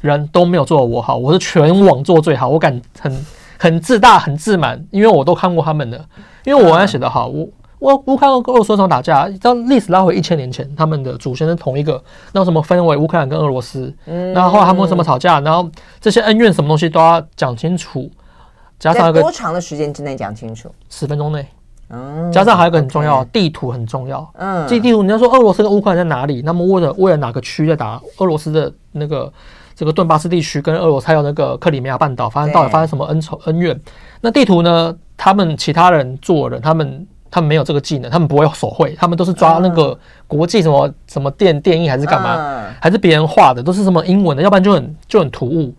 [0.00, 3.26] 人都没有做我好，我是全网做最好，我敢很
[3.58, 6.04] 很自大、很自满，因为我都看过他们的，
[6.44, 7.28] 因为我还写的好。
[7.28, 9.28] 我我乌克兰跟俄罗斯打架？
[9.40, 12.02] 到历史拉回一千年前，他们的祖先是同一个，
[12.32, 13.92] 那什么分为乌克兰跟俄罗斯，
[14.34, 15.40] 然后后来他们为什么吵架？
[15.40, 15.68] 然后
[16.00, 18.10] 这些恩怨什么东西都要讲清楚，
[18.78, 20.72] 加上一个多长的时间之内讲清楚？
[20.88, 21.46] 十分钟内。
[22.32, 24.26] 加上还有一个很重要，地图很重要。
[24.34, 26.40] 嗯，这地图你要说俄罗斯跟乌克兰在哪里？
[26.42, 28.00] 那么为了为了哪个区在打？
[28.18, 29.30] 俄罗斯的那个
[29.74, 33.78] 这个顿巴斯地区跟俄罗斯还有那个克里米亚半岛，发生到底发生什么恩仇恩怨？
[34.22, 34.96] 那地图呢？
[35.16, 42.64] 他们其他人做人，他们他们没有这个技能，他们不会手绘，他们都是抓那个国际什么什么电电影还是干嘛？
[42.80, 45.72] 还是别人画的，都是什么英文的，要不然就很就很突兀。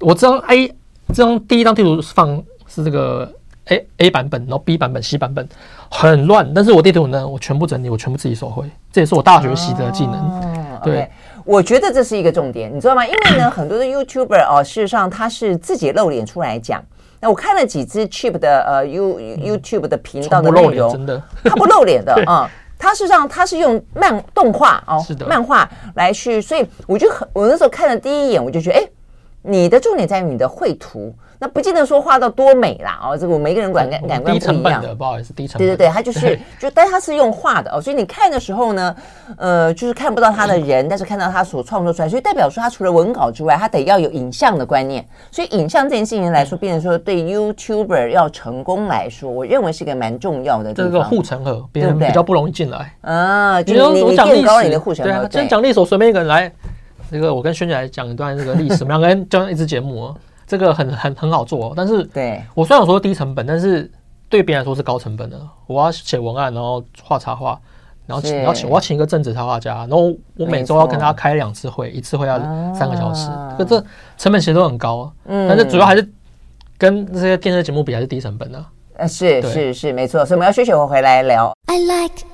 [0.00, 0.68] 我这张 A
[1.08, 3.32] 这张第一张地图是放是这个。
[3.70, 5.48] A A 版本，然后 B 版本、C 版本
[5.90, 10.14] 很乱，但是我地图呢，我全部整理，我全部自己手绘，这也是我大学习的技能。
[10.14, 11.08] 哦、对、okay，
[11.44, 13.06] 我觉得这是一个重点，你知道吗？
[13.06, 16.82] 因为呢，很多的 YouTuber 哦，事实上他是自己露脸出来讲。
[17.20, 28.88] 那我看了几支 cheap 的呃 You YouTube 的频道的内容，真的，他不露脸的 啊、嗯，他事实上他是用漫动画哦，是的，漫画来去，所以我就很，我那时候看了第一眼，我就觉得，哎。
[29.42, 31.14] 你的重点在于你的绘图。
[31.42, 34.38] 那不见得说画到多美啦哦，这个我每个人感感感官不一样。
[34.38, 35.66] 低成本的，不好意思，低成本。
[35.66, 38.94] 对对对，它就是 就，但它是用画的哦，所以你看的时候呢，
[39.38, 45.02] 呃，就是看不到他的人，但是看到他所创作出来，所以代表说他除了文稿之外，他得要有影像的观念。
[45.30, 50.74] 所以影像这件事情来说，变成说对 YouTuber 要成功来说，我认为是一个蛮重要的。
[50.74, 53.62] 这个护城河，别人比较不容易进来啊。
[53.62, 55.26] 就是你你垫高了你的护城河。
[55.26, 56.52] 对啊，讲历史，我随便一个人来，
[57.10, 60.14] 这个我跟轩姐来讲一段这个历史，我们两个人讲一支节目。
[60.50, 62.42] 这个很很很好做，但是对。
[62.56, 63.88] 我虽然说低成本，但是
[64.28, 65.40] 对别人来说是高成本的。
[65.68, 67.56] 我要写文案，然后画插画，
[68.06, 72.36] 然后请要请我要请一个正职插画家，然后我每周要跟他开两次会，一次会要
[72.74, 73.80] 三个小时，可这
[74.18, 75.12] 成本其实都很高。
[75.26, 76.12] 嗯，但是主要还是
[76.76, 78.64] 跟这些电视节目比，还是低成本的。
[78.96, 81.52] 呃，是是是，没错，所以我们要休息会回来聊。
[81.66, 82.24] I like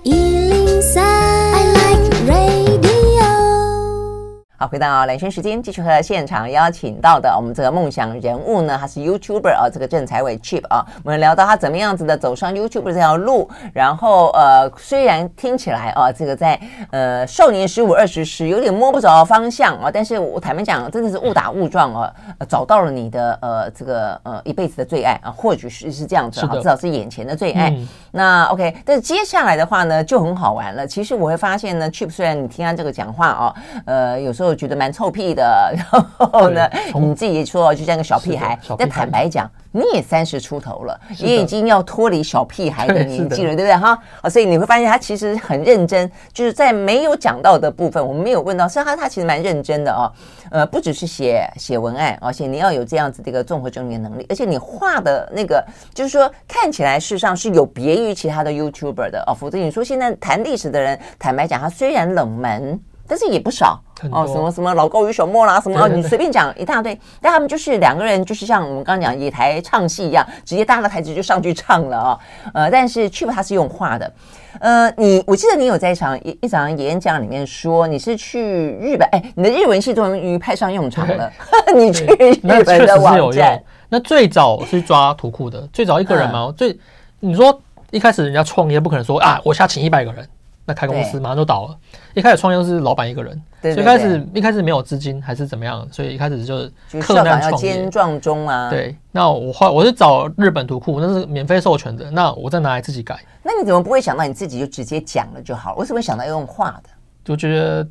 [4.58, 16.58] 好，回到兰萱时间，继续和现场邀请到的我们这个梦想人物呢，他是 YouTuber 啊，这个郑才伟 Chip 啊，我们聊到他怎么样子的走上 YouTuber 这条路，然后呃，虽然听起来啊，这个在
[16.90, 22.10] 呃少年十五二十时有点摸不着方向啊，但是我坦白讲，真的是误打误撞啊，
[22.48, 27.68] 找到了你的呃这个呃一辈子的最爱啊，或许是是这样子啊，至少是眼前的最爱。
[27.68, 30.86] 嗯、那 OK，但是接下来的话呢，就很好玩了。
[30.86, 34.45] 其实我会发现呢，Chip 虽然你听他这个讲话啊，呃，有时候。
[34.46, 38.58] 我觉得蛮臭屁的，然后呢，你自己说就像个小屁孩。
[38.78, 43.98] 但坦白讲，你也三十出头了，也已经要脱离小屁孩的年纪了，对不对哈？
[44.30, 50.10] 所以你会发现他其实很认真，就是在没有讲到的部分，我们没有问到，实际上他其实蛮认真的哦。
[50.50, 59.34] 呃，不只是写写文案，而且你要有这样子的一个综合整理的能力，而且你画的那个，就是说看起来事实上是有别于其他的 YouTuber 的哦。
[59.34, 62.80] 否则你说现在谈历史的人，坦白讲，他虽然冷门。
[63.08, 66.98] 但是也不少哦，什么什么老高与小莫啦，什么你随便讲一大堆。
[67.20, 72.18] 但他们就是两个人，就是像我们刚刚讲野台唱戏一样，直接搭个台子就上去唱了啊。
[72.52, 74.12] 呃，但是 Chip 他是用画的。
[74.58, 78.40] 呃，你我记得你有在一场一一场演讲里面说你是去
[78.80, 81.30] 日本，哎，你的日文系终于派上用场了。
[81.74, 86.52] 你去日本的网站，那最早是抓图库的，最早一个人嘛。
[86.56, 86.78] 最
[87.20, 90.26] 你说一开始人家创业不可能说啊，我下请一百个人。
[90.66, 91.78] 那开公司马上就倒了。
[92.14, 97.88] 一开始创业是老板一个人，所以一开始一开始没有资金还是怎么样，所以一开始就是克难创业。
[98.20, 98.68] 中啊。
[98.68, 103.18] 对，那我画我是找日本图库，那是免费授权的，那我再拿来自己改。
[103.42, 105.76] 那你怎么不会想到你自己就直接讲了就好？
[105.76, 106.90] 为什么会想到要用画的？
[107.24, 107.86] 就觉得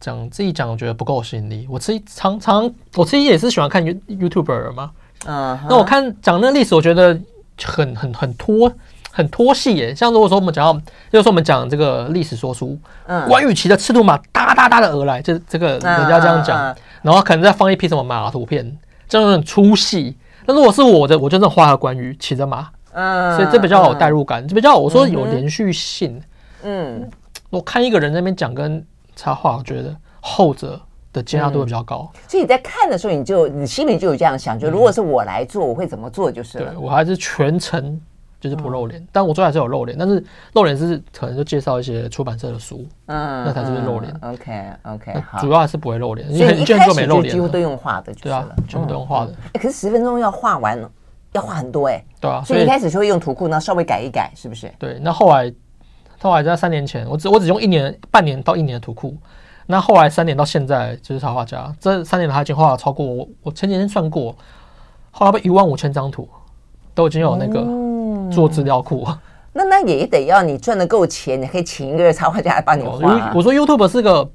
[0.00, 1.66] 讲自己讲，我觉得不够吸引力。
[1.70, 4.90] 我自己常常我自己也是喜欢看 YouTuber 嘛，
[5.26, 7.18] 嗯，那我看讲那个历史，我觉得
[7.62, 8.72] 很很很拖。
[9.16, 10.78] 很拖戏耶，像如果说我们讲到，
[11.10, 18.76] 就是说我们讲这个历史说书，嗯，关羽骑着赤兔马哒哒哒的而来，这这个人家这样讲，然后可能再放一批什么马图片，
[19.08, 20.18] 这种很粗细。
[20.44, 26.20] 那如果是我的，我就真的画个关羽骑着马，嗯，所以这比较有代入感，这比较我说有连续性。
[26.62, 27.10] 嗯，
[27.48, 30.78] 我看一个人在那边讲跟插画，我觉得后者
[31.10, 32.06] 的接纳度会比较高。
[32.28, 36.72] 所以你在看的时候，你就你心里就有这样想，就如果是我来做，我会怎么做就是了。
[36.72, 37.98] 对，我还是全程。
[38.48, 44.14] 就是不露脸，嗯、但我最后还是有露脸，但是露脸是可能就介绍一些出版社的书，嗯，那才是露脸。
[44.22, 49.32] OK OK，主要还是不会露脸，因为一开始就几乎都用画的，对啊，全部都用画的。
[49.52, 50.78] 哎，可是十分钟要画完，
[51.32, 54.72] 要画很多哎，对啊，所以一开始就会用图库，那稍微改一改，是不是？
[54.78, 55.52] 对，那后来
[56.20, 59.16] 后来在三年前，我只我只用一年半年到一年的图库，
[59.66, 64.34] 那后来三年到现在就是插画家，这三年他已经画了超过我我前几天算过，
[65.10, 66.28] 画了一万五千张图，
[66.94, 67.85] 都已经有那个。
[68.30, 69.06] 做资料库，
[69.52, 73.32] 那那也得要你赚得够钱，你可以请一个插画家来帮你画啊。
[73.34, 74.28] 我说 YouTube 是个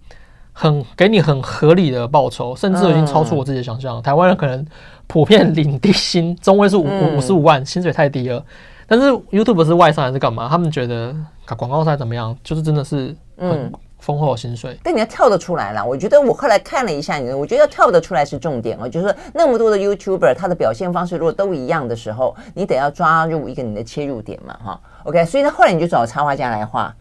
[0.54, 3.98] 很给你很合理的报酬，甚至已经超出我自己的想象。
[3.98, 4.66] 嗯、台湾人可能
[5.08, 8.44] 普遍领低薪，中位数五五十五万，薪水太低了。
[8.88, 10.48] 但是 YouTube 是外商还是干嘛？
[10.50, 12.36] 他们觉得搞广告商怎么样？
[12.44, 13.72] 就是真的是嗯。
[14.02, 15.86] 丰厚薪水，但你要跳得出来了。
[15.86, 18.90] 我觉得我后来看了一下你，我觉得要跳得出来是重点哦。
[18.90, 24.82] 就是，那么多的 YouTuber，他的表现方式如果都一样的时候，你得要抓入一个你的切入点嘛，哈。
[25.04, 26.94] OK，所以呢，后来你就找插画家来画。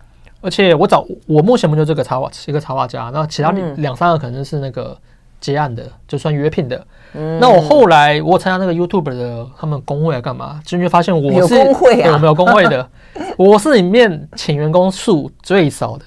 [0.42, 4.96] 而且我找我目前不就这个插画一个插画家，那其他两三个可能是那个
[5.40, 6.86] 接案的，就算约聘的。
[7.14, 7.38] 嗯。
[7.40, 10.60] 那我后来我参加那个 YouTuber 的他们工会来干嘛？
[10.66, 12.86] 就会发现我是有工会啊，有没有工会的？
[13.38, 16.04] 我是里面请员工数最少的。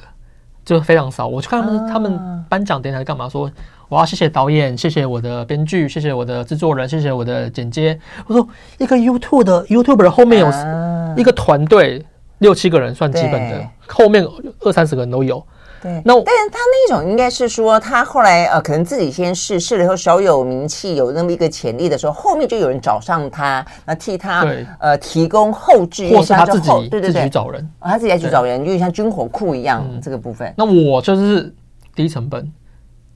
[0.65, 3.27] 就非常少，我去看他们，他们颁奖典礼干嘛？
[3.27, 3.49] 说
[3.89, 7.99] 我要谢谢导演，谢谢我的编剧，谢谢我的制作人，谢谢我的剪接。
[8.27, 8.47] 我说
[8.79, 10.51] 一个 YouTube 的 YouTuber 后面有
[11.15, 12.05] 一个团队
[12.39, 14.25] 六七个人算基本的，后面
[14.61, 15.45] 二三十个人都有。
[15.83, 24.65] 对，那但是他那种应该是说，他后来呃，可能自己先试试了以后，小有名气，有那么一个潜力的时候，后面就有人找上他，那替他对。
[24.79, 27.11] 呃提供后置，或是他自己对对对。
[27.11, 30.53] 自己去找人，哦，他自己来去找人，有点像军火库一样、嗯、这个部分。
[30.55, 31.53] 那我就是
[31.93, 32.49] 低成本，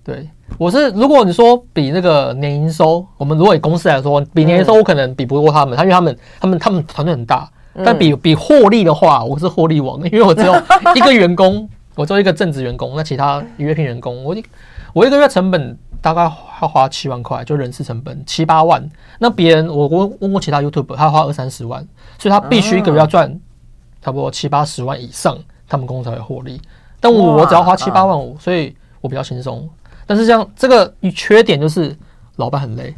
[0.03, 7.49] 对，我是如果你说比那个年营收，我们如果以公司来说，比年营收我可能比不过他们，他、嗯、因为他们他们他们团队很大。
[7.85, 10.51] 但比比获利的话，我是获利王，因为我只有
[10.95, 14.41] 一个员工，我只有一个正职员工，那其他约聘员工，我一
[14.93, 18.89] 我一个月成本大概要花七万块，就人事成本七八万。
[19.19, 21.85] 那别人我我问过其他 YouTube，他花二三十万，
[22.17, 23.27] 所以他必须一个月要赚
[24.01, 26.61] 差不多七八十万以上，他们公司才会获利。
[27.01, 29.67] 但我只要花七八万五，所以我比较轻松。
[30.05, 31.93] 但是这样这个缺点就是
[32.37, 32.95] 老板很累，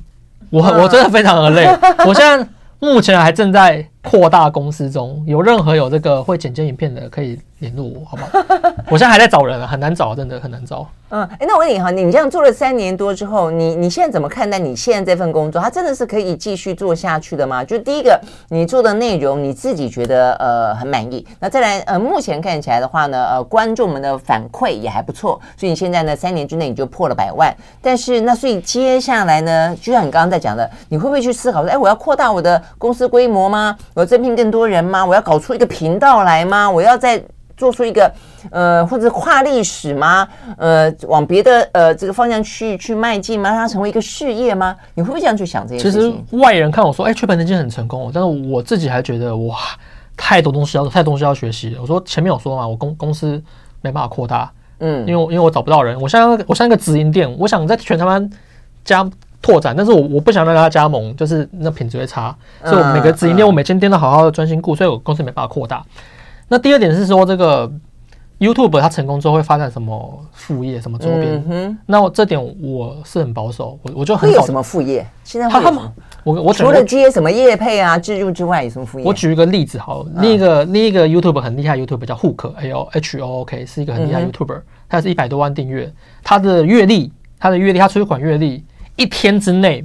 [0.51, 1.65] 我我真的非常的累，
[2.05, 2.47] 我现在。
[2.81, 8.45] 目前还正在扩大公司中，有任何有这个会剪接影片的可以联络我，好不好？
[8.89, 10.87] 我现在还在找人啊，很难找，真的很难找。
[11.11, 15.59] 嗯，哎，那我问你哈，你这样做了三年多之后，你你现在怎么看待你现在这份工作？
[15.59, 17.63] 它真的是可以继续做下去的吗？
[17.63, 27.53] 就第一个，你做的内容你自己觉得呃很满意，那再来呃，目前看起来的话呢，呃，观众们的反馈也还不错，所以你现在呢三年之内你就破了百万。
[27.81, 33.75] 但是那所以接下来呢，就像你刚刚在讲的，你会不会去思考说，哎，我要扩大我的公司规模吗？
[33.99, 35.05] 我要增聘更多人吗？
[35.05, 36.71] 我要搞出一个频道来吗？
[36.71, 37.21] 我要再
[37.57, 38.09] 做出一个
[38.49, 40.25] 呃，或者跨历史吗？
[40.57, 43.49] 呃，往别的呃这个方向去去迈进吗？
[43.49, 44.73] 让它成为一个事业吗？
[44.93, 46.01] 你会不会这样去想这些事情？
[46.01, 49.57] 其实外人看我说，哎，缺本年轻很成功，但是我自己还觉得哇，
[50.15, 51.75] 太多东西要太多东西要学习。
[51.81, 53.31] 我说前面有说嘛，我公公司
[53.81, 55.99] 没办法扩大，嗯，因为因为我找不到人。
[55.99, 58.29] 我像我像一个直营店，我想在全台湾
[58.85, 59.05] 加
[59.41, 62.35] 拓展，但是我我不想让他加盟，就是那品质会差。
[62.63, 65.83] 所以我每个直营店，我每间店都好好的专心顾，所以我公司没办法扩大。
[66.47, 67.71] 那第二点是说，这个
[68.39, 71.43] YouTube 它成功之后会发展什么副业、什么周边？
[71.49, 75.05] 嗯，那我这点我是很保守，我我就很有什么副业？
[75.23, 75.93] 现在会有什么？
[76.23, 79.05] 我我除了接什么业配啊、置入之外，有什么副业？
[79.05, 85.91] 我举一个例子，好，另一个另一个 YouTube 很厉害，YouTube 叫 Hook，L H O O K，是一个很厉害 YouTuber，他是一百多万订阅，
[86.23, 88.63] 他的月历，他的月历，他出一款月历，
[88.99, 89.83] 一天之内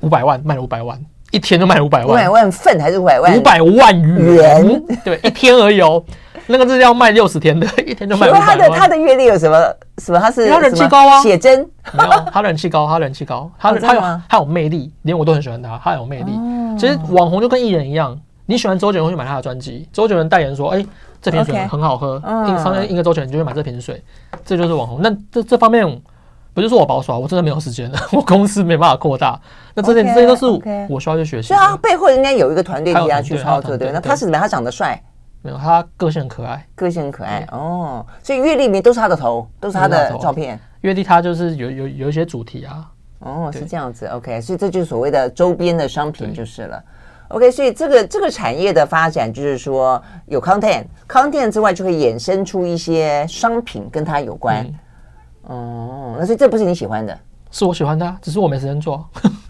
[0.00, 0.96] 五百万卖了五百万。
[1.32, 3.34] 一天就卖五百万，五百万份还是五百万？
[3.34, 6.04] 五百万元，对，一天而已哦。
[6.46, 8.46] 那个是要卖六十天的， 一天就卖五百万。
[8.46, 10.18] 他的他的阅历有什么什么？
[10.20, 11.60] 他是他人气高啊，写真
[11.94, 16.38] 没有，他人气高，他人气高，他他有他有魅力，连我都很喜欢他，他有魅力。
[16.78, 20.84] 其实网红就跟艺人一样，你喜欢周杰伦会去买他的专辑，周杰伦代言说，哎，
[21.22, 24.02] 这瓶水很好喝，印上面印个周杰伦，你就会买这瓶水，
[24.44, 25.00] 这就是网红。
[25.00, 25.98] 那这这方面。
[26.54, 29.40] 不是说我保守啊，我真的没有时间了， 我公司没办法扩大。
[29.74, 30.44] 那这些这些都是
[30.88, 31.48] 我需要去学习。
[31.48, 33.90] 所以他背后应该有一个团队替他去操作，对。
[33.90, 34.42] 那他是怎么样？
[34.42, 35.02] 他长得帅？
[35.40, 38.04] 没有，他个性很可爱，个性很可爱哦。
[38.22, 40.60] 所以月历里面都是他的头，都是他的照片。
[40.82, 42.86] 月历他就是有有有一些主题啊。
[43.20, 44.06] 哦，是这样子。
[44.06, 46.82] OK，所以这就是所谓的周边的商品就是了。
[47.28, 54.66] OK，所以这个这个产业的发展就是说有 content，content 之外就会衍生出一些商品跟它有关。
[55.42, 57.18] 哦，那所以这不是你喜欢的，
[57.50, 59.04] 是我喜欢的，啊，只是我没时间做。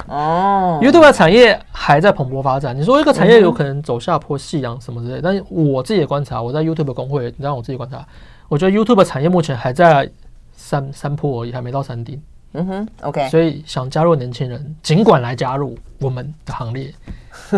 [0.08, 2.76] 哦， 因为这个产业还在蓬勃发展。
[2.76, 8.04] 你说一个产业有可能走下坡、夕阳什么之类，嗯、但是我自己的观察，我在 YouTube 工会，你让我自己观察，
[8.48, 10.10] 我觉得 YouTube 产业目前还在
[10.56, 12.20] 山山坡而已，还没到山顶。
[12.54, 16.92] 嗯哼，OK，所以想加入年轻人，尽管来加入我们的行列。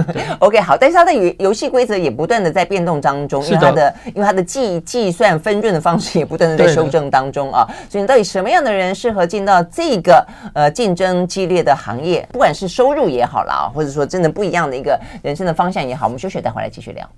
[0.40, 17.08] OK，好，但是它的游游戏规则也不断的在变动当中，因为它的因为它的计计算分润的方式也不断的在修正当中啊，所以你到底什么样的人适合进到这个呃竞争激烈的行业，不管是收入也好啦，或者说真的不一样的一个人生的方向也好，我们休息待会来继续聊。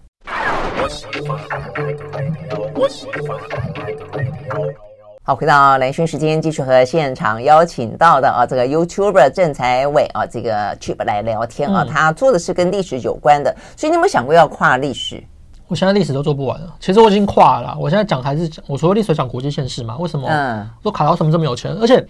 [5.28, 11.84] 好，回到蓝讯时间，继续和现场邀请到的啊，这个 YouTuber 郑才伟啊，这个 Chip 来聊天啊。
[11.84, 15.20] 他做的是跟历史有关的，所以你有没有想过要跨历史？
[15.66, 16.72] 我现在历史都做不完了。
[16.78, 19.96] 其实我已经跨了，我现在讲还是讲，我除了历史讲国际现实嘛？
[19.98, 20.28] 为什么？
[20.28, 21.76] 嗯，说卡劳什么这么有钱？
[21.80, 22.06] 而且。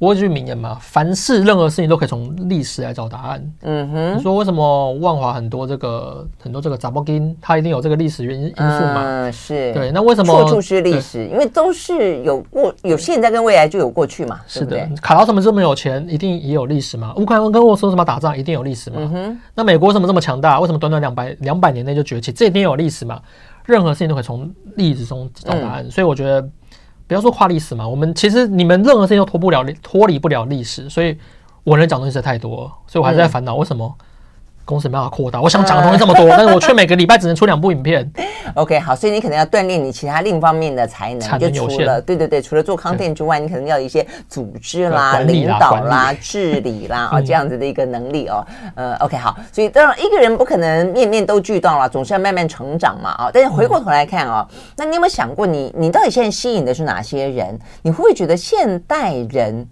[0.00, 3.52] 我有句名言嘛，凡事任何事情都可以从历史来找答案。
[3.60, 9.02] 嗯哼，你说为什么万华很多这个很多这个杂包金，它一定有这个历史原因因素嘛？
[9.04, 9.74] 嗯，是。
[9.74, 11.26] 对，那为什么处处是历史？
[11.26, 14.40] 因为都是有过有现在跟未来就有过去嘛。
[14.46, 17.12] 是的，卡劳什么这么有钱，一定也有历史嘛。
[17.16, 18.96] 乌克兰跟我说什么打仗，一定有历史嘛。
[19.00, 20.58] 嗯哼，那美国什么这么强大？
[20.60, 22.32] 为什么短短两百两百年内就崛起？
[22.32, 23.20] 这一定有历史嘛？
[23.66, 25.90] 任何事情都可以从历史中找答案。
[25.90, 26.48] 所以我觉得。
[27.10, 31.18] 不要说跨历史嘛，我们其实你们任何事情都脱不了脱离不了历史，所以
[31.64, 33.92] 我能讲的东西实在太多，所以我还是在烦恼为什么
[34.70, 35.40] 公司没办法扩大。
[35.40, 38.10] 我想讲的东西这么多，但是我却每个礼拜只能出两部影片。
[38.54, 48.46] OK，好，所以你可能要锻炼你其他另一方面的才能，能就除了对对对，除了做 content 之外，你可能要一些组织啦、领导啦、治理啦啊、 哦、这样子的一个能力哦。
[48.76, 53.30] 呃，OK，好，所以当然一个人不可能面面都俱到了，总是要慢慢成长嘛啊、哦。
[53.34, 57.58] 但是回过头来看啊、哦，那你有没有想过你，你你到底现在吸引的是哪些人？
[57.82, 59.66] 你会不会觉得现代人？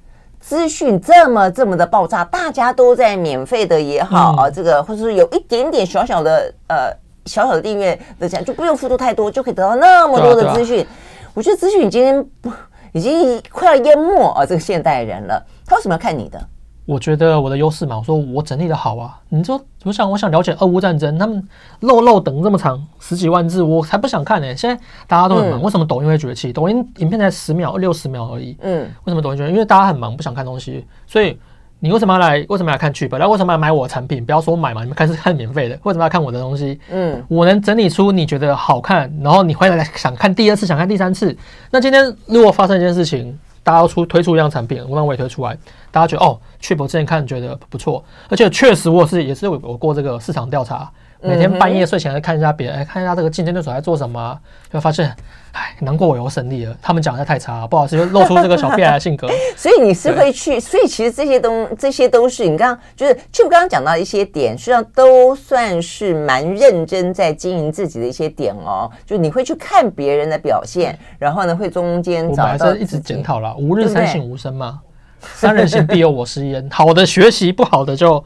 [0.49, 6.91] 资讯这么这么的爆炸，大家都在免费的也好啊，这个或者是有一点点小小的呃
[7.27, 10.87] 小小的订阅的这样，就不用付出太多，就可以得到那么多的资讯。
[11.35, 12.51] 我觉得资讯已经不
[12.93, 15.45] 已经快要淹没啊这个现代人了。
[15.67, 16.41] 他为什么要看你的？
[16.89, 19.15] 我觉得我的优势嘛，我说我整理的好啊。
[19.29, 21.47] 你说，我想我想了解俄乌战争，他们
[21.81, 24.57] 漏漏等这么长十几万字，我才不想看呢、欸。
[24.57, 26.51] 现在大家都很忙，嗯、为什么抖音会崛起？
[26.51, 28.57] 抖音影片才十秒、六十秒而已。
[28.63, 29.53] 嗯，为什么抖音崛起？
[29.53, 30.87] 因为大家很忙，不想看东西。
[31.07, 31.39] 所以
[31.79, 32.39] 你为什么要来？
[32.49, 33.21] 为什么要来看剧本？
[33.21, 34.25] 来为什么要买我的产品？
[34.25, 35.79] 不要说买嘛，你们开始看免费的。
[35.83, 36.81] 为什么要看我的东西？
[36.91, 41.37] 嗯，我能整理出你觉得好看，然后你回来想看第二次，想看第三次。
[41.71, 43.39] 那今天如果发生一件事情，
[43.69, 45.55] 大家要出推出一样产品，我让我也推出来，
[45.91, 50.91] 大家觉得哦，确保之前看觉得不错，而且确实我是也是有过这个市场调查，
[51.21, 54.39] 每天半夜睡前来看一下别人，哎，看一下这个竞争对手在做什么，
[54.73, 55.13] 就发现，
[55.51, 59.29] 哎，难过我有胜利了，他们讲的太差，不好意思，就露出这个小屁孩的性格。
[59.57, 68.89] 所以你是会去，所以其实这些东这些都是你刚刚就是就刚刚讲到一些点，实际上都算是蛮认真在经营自己的一些点哦。
[69.05, 74.79] 就你会去看别人的表现，然后呢会中间找到一直检讨了，吾日三省吾身嘛，
[75.21, 76.69] 三人行必有我师焉。
[76.71, 78.25] 好的学习，不好的就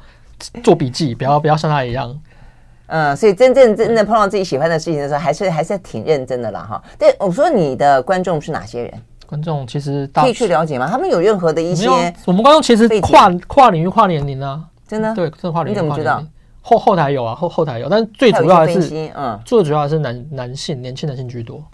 [0.63, 2.15] 做笔记，不要不要像他一样。
[2.93, 6.83] 嗯，所以真正真的碰到自己喜欢的事情的时候，还是还是挺认真的啦哈。
[6.99, 8.93] 对，我说你的观众是哪些人？
[9.27, 10.87] 观众其实可以去了解吗？
[10.91, 11.89] 他们有任何的一些？
[12.27, 15.75] 我们观众其实跨跨领域、跨年龄啊，真的对，这跨领域。
[15.75, 16.23] 你怎么知道？
[16.61, 21.65] 后后台有啊，后后台有，但是最主要还是嗯，最主要还是男男性、年轻男性居多，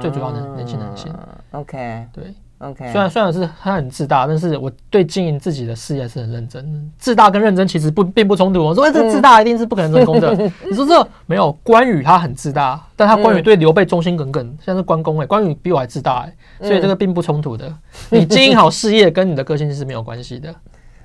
[0.00, 1.12] 最主要的年轻男性。
[1.50, 2.32] OK，对。
[2.58, 6.80] OK，虽然虽然是他很自大，但是我对经营自己的事业是很认真的。
[6.98, 8.64] 自大跟认真其实不并不冲突。
[8.64, 10.34] 我说，哎，这自大一定是不可能成功的。
[10.68, 14.44] 你说这没有关羽，他很自大，但他关羽对刘备忠心耿耿。
[14.60, 16.34] 现在是关公哎，关羽比我还自大哎，
[16.66, 17.72] 所以这个并不冲突的。
[18.10, 20.52] 你经营好事业跟你的个性是没有关系的。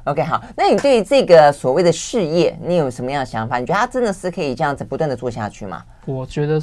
[0.05, 3.59] OK，好，那你对这个所谓的事业，你有什么样的想法？
[3.59, 5.83] 你觉得他真的是可以这样子不断的做下去吗？
[6.07, 6.59] 我觉得。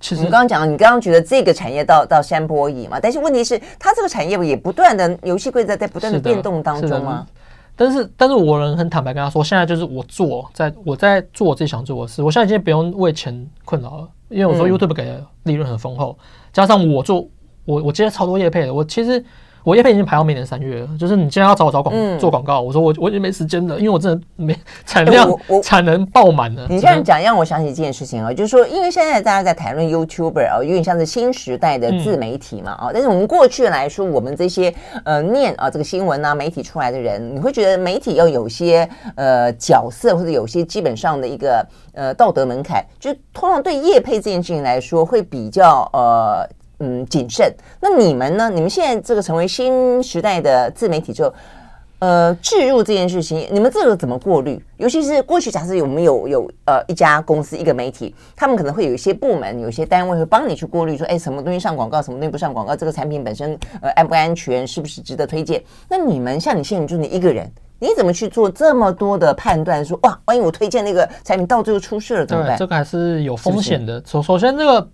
[0.00, 7.26] 其实我刚刚讲，你刚刚觉得这个产业到到山坡椅嘛，但是问题是，它这个产业也不断的游戏规则在不断的变动当中吗？
[7.74, 16.18] 但是，但是我能很坦白跟他说，现在就是我做，在我在做我自己想做的事，我现在已经不用为钱困扰了，因为我说 YouTube 给的利润很丰厚，
[16.52, 17.28] 加上我做
[17.64, 19.24] 我我接超多业配的，我其实。
[19.68, 25.30] 我叶配已经排到明年三月了，就是你今天要找我找广、嗯、做广告，我说我我已经没时间了，因为我真的没 产量，
[25.62, 26.66] 产能爆满了。
[26.70, 41.62] 你这样讲让我想起一件事情啊，就是说，因为现在大家在谈论 YouTuber 啊，有点像是新时代的自媒体嘛啊，但是我们过去来说，我们这些呃念啊这个新闻啊媒体出来的人，你会觉得媒体要有些呃角色或者有些基本上的一个
[41.92, 46.48] 呃道德门槛，就通常对业配这件事情来说会比较呃。
[46.80, 47.52] 嗯，谨慎。
[47.80, 48.48] 那你们呢？
[48.48, 51.34] 你们现在这个成为新时代的自媒体之后，
[51.98, 54.62] 呃，置入这件事情，你们这个怎么过滤？
[54.76, 65.60] 尤其是过去，假设有没有有呃一家公司一个媒体，他们可能会有一些部门、有一些单位会帮你去过滤，说，哎，什么东西上广告，什么东西不上广告，这个产品本身呃安不安全，是不是值得推荐？
[65.88, 67.50] 那你们像你现在就你一个人，
[67.80, 69.84] 你怎么去做这么多的判断？
[69.84, 72.56] 说哇，万一我推荐那个产品到最后出事了怎么办？
[72.56, 74.00] 这个还是有风险的。
[74.06, 74.88] 首首先这个。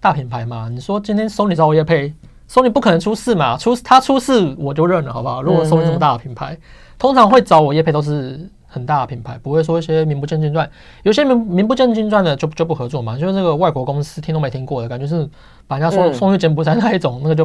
[0.00, 2.12] 大品牌嘛，你说今天 Sony 找我业配
[2.48, 5.42] ，Sony 不可能出事嘛，出他出事我就认了，好不好？
[5.42, 6.56] 如果 Sony 这么大的品牌，
[6.98, 10.70] 通常会找我业配都是很大的品牌，不会说一些名不见经传，
[11.02, 13.18] 有些名名不见经传的就就不合作嘛。
[13.18, 15.28] 就是那个外国公司听都没听过的感觉，是
[15.66, 17.44] 把人家送送去柬埔寨那一种，那个就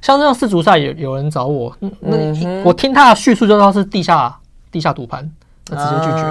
[0.00, 2.16] 像这样世足赛有有人找我，那
[2.62, 4.38] 我听他的叙述就知道是地下
[4.70, 5.28] 地下赌盘，
[5.68, 6.22] 那直接拒绝，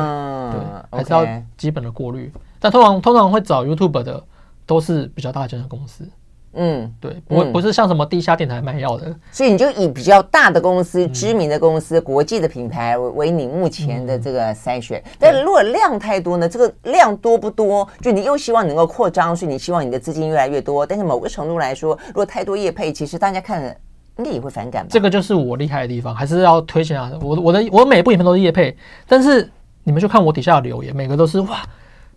[0.54, 1.26] 对，还是要
[1.58, 2.32] 基本的过滤。
[2.60, 4.24] 但通常通常会找 YouTube 的。
[4.68, 6.08] 都是比较大间的公司，
[6.54, 15.02] 嗯，对，不不是像什么地下电台卖药的，所以你就以比较大的公司、知名的公司、国际的品牌为为你目前的这个筛选。
[15.18, 16.50] 但如果量太多呢？
[16.50, 17.88] 这个量多不多？
[18.02, 20.86] 就你又希望能够扩张，所以你希望你的资金越来越多。
[20.86, 23.74] 但是某个程度来说，如果太多业配，其实大家看了
[24.18, 24.90] 应该也会反感吧？
[24.92, 27.12] 这个就是我厉害的地方，还是要推荐啊！
[27.22, 28.76] 我我的我每部影片都是业配，
[29.08, 29.50] 但是
[29.84, 31.62] 你们就看我底下的留言，每个都是哇。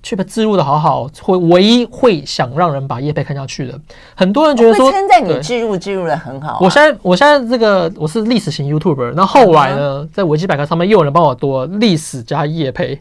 [0.03, 3.79] 去把置入的好好，会唯一会想让人把叶配看下去的，
[4.15, 6.59] 很多人觉得说称赞你置入置入的很好，啊。
[6.61, 13.01] 我现在我现在这个我是历史型 YouTuber，那后来呢，在维基百科上面又有人帮我多历史加业配，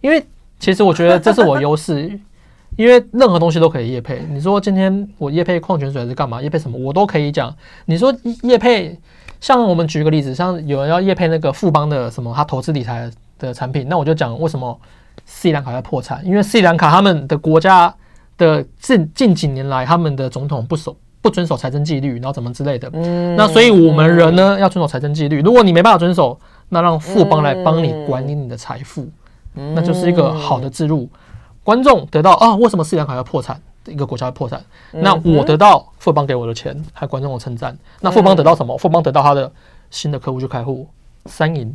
[0.00, 0.24] 因为
[0.58, 2.18] 其实我觉得这是我优势，
[2.76, 4.20] 因为任何东西都可以业配。
[4.30, 6.42] 你说今天我业配矿泉水还是干嘛？
[6.42, 7.54] 业配什么我都可以讲。
[7.84, 8.12] 你说
[8.42, 8.98] 业配，
[9.40, 13.08] 像我们举个例子，像有人要业配那个富邦的什么，他投资理财
[13.38, 14.76] 的产品，那我就讲为什么
[15.24, 17.94] 斯里兰卡要破产，因为斯里兰卡他们的国家
[18.36, 20.96] 的近近几年来，他们的总统不守。
[21.22, 25.40] 不遵守财政纪律，然后怎么之类的，嗯，那所以我们人呢要遵守财政纪律。
[25.40, 26.38] 如果你没办法遵守，
[26.68, 29.08] 那让富邦来帮你管理你的财富，
[29.54, 31.08] 那就是一个好的制度。
[31.62, 33.58] 观众得到啊，为什么斯里兰卡要破产？
[33.86, 37.74] 一个国家要破产，那我得到富邦给我的钱，还观众的称赞。
[38.02, 38.76] 那富邦得到什么？
[38.76, 39.50] 富邦得到他的
[39.88, 40.86] 新的客户去开户，
[41.24, 41.74] 三赢，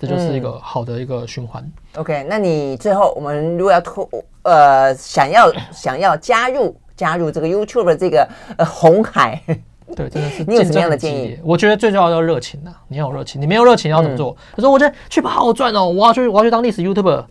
[0.00, 1.64] 这就是一个好的一个循环。
[1.94, 4.08] OK，那你最后我们如果要投
[4.42, 6.74] 呃想要 想要加入。
[7.00, 8.28] 加入这个 YouTube 的这个
[8.58, 9.40] 呃红海，
[9.96, 11.38] 对，真的是 你有什么样的建议？
[11.42, 14.36] 我觉得最重要要热情呐，你要有热情，你没有热情要怎么做？
[14.54, 17.24] 他、嗯、说：“我觉得去跑好赚哦，我要去我要去当历史 YouTuber。”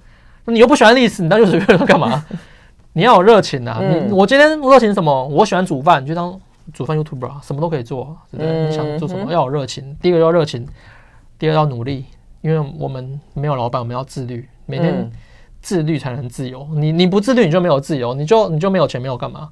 [0.46, 2.26] 你又不喜欢历史，你当历史 YouTuber 干嘛？
[2.94, 3.78] 你要有热情呐！
[3.80, 5.28] 嗯、你我今天热情什么？
[5.28, 6.42] 我喜欢煮饭，你就当
[6.74, 8.48] 煮饭 YouTuber，什么都可以做，对不对？
[8.52, 9.32] 嗯、你想做什么？
[9.32, 9.96] 要有热情。
[10.02, 10.68] 第一个要热情，
[11.38, 12.06] 第二个要努力，
[12.42, 15.10] 因为我们没有老板，我们要自律，每天
[15.62, 16.68] 自律才能自由。
[16.76, 19.50] 你你不自律，你就没有自由，你就你就没有钱，没有干嘛？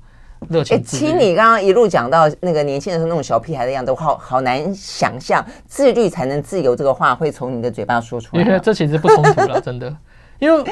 [0.49, 0.81] 热情。
[0.83, 8.43] 其实你刚刚一路讲到那个年轻人是那种小屁孩的样子，好好难想象自律才能自由这个话会从你的嘴巴说出来。
[8.43, 9.91] 因为这其实不冲突了， 真的。
[10.39, 10.63] 因为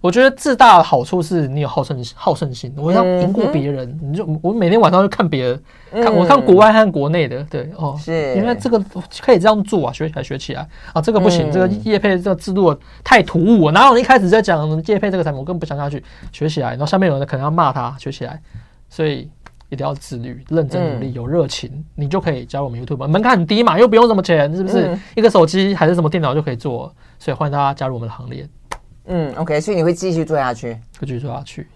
[0.00, 3.98] 我觉得自大的好处是你有好胜好胜心，我要赢过别人。
[4.02, 5.62] 你就我每天晚上就看别人，
[6.02, 8.82] 看我看国外和国内的，对哦，是因为这个
[9.20, 12.74] 可以这样做啊，学起来学起来啊，这个不行，这个业配这个制度
[13.04, 13.70] 太突兀。
[13.70, 18.40] 哪有一开始在讲业配这个产品，我根本不想下去学起来，然后下面有人可能要骂他学起来。
[18.88, 19.30] 所以
[19.68, 23.06] 一定要自律、认真努力、有热情，嗯、你就可以加入我们 YouTube。
[23.06, 24.88] 门槛很低嘛，又不用什么钱，是不是？
[24.88, 28.48] 嗯、一个手机还是什么电脑就可以做，所以欢迎大家加入我们的行列。
[29.12, 31.66] 嗯，OK，所以你会继续做下去，会继续做下去。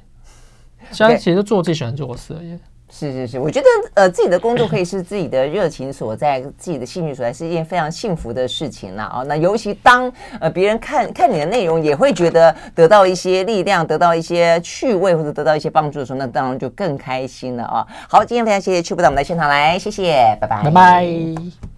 [0.92, 2.56] 现在其实做自己喜欢做的事而已。
[2.90, 9.24] 是是是，我觉得呃自己的工作可以是自己的热情所在，自己的兴趣所在，是一件非常幸福的事情了啊、哦。
[9.24, 17.86] 那尤其当呃别人看看你的内容，也会觉得得到一些力量，得到一些趣味，或者得到一些帮助的时候，那当然就更开心了啊、哦。
[18.08, 21.73] 好，今天非常谢谢 Chip 到我们的现场来，谢谢，拜拜，拜拜。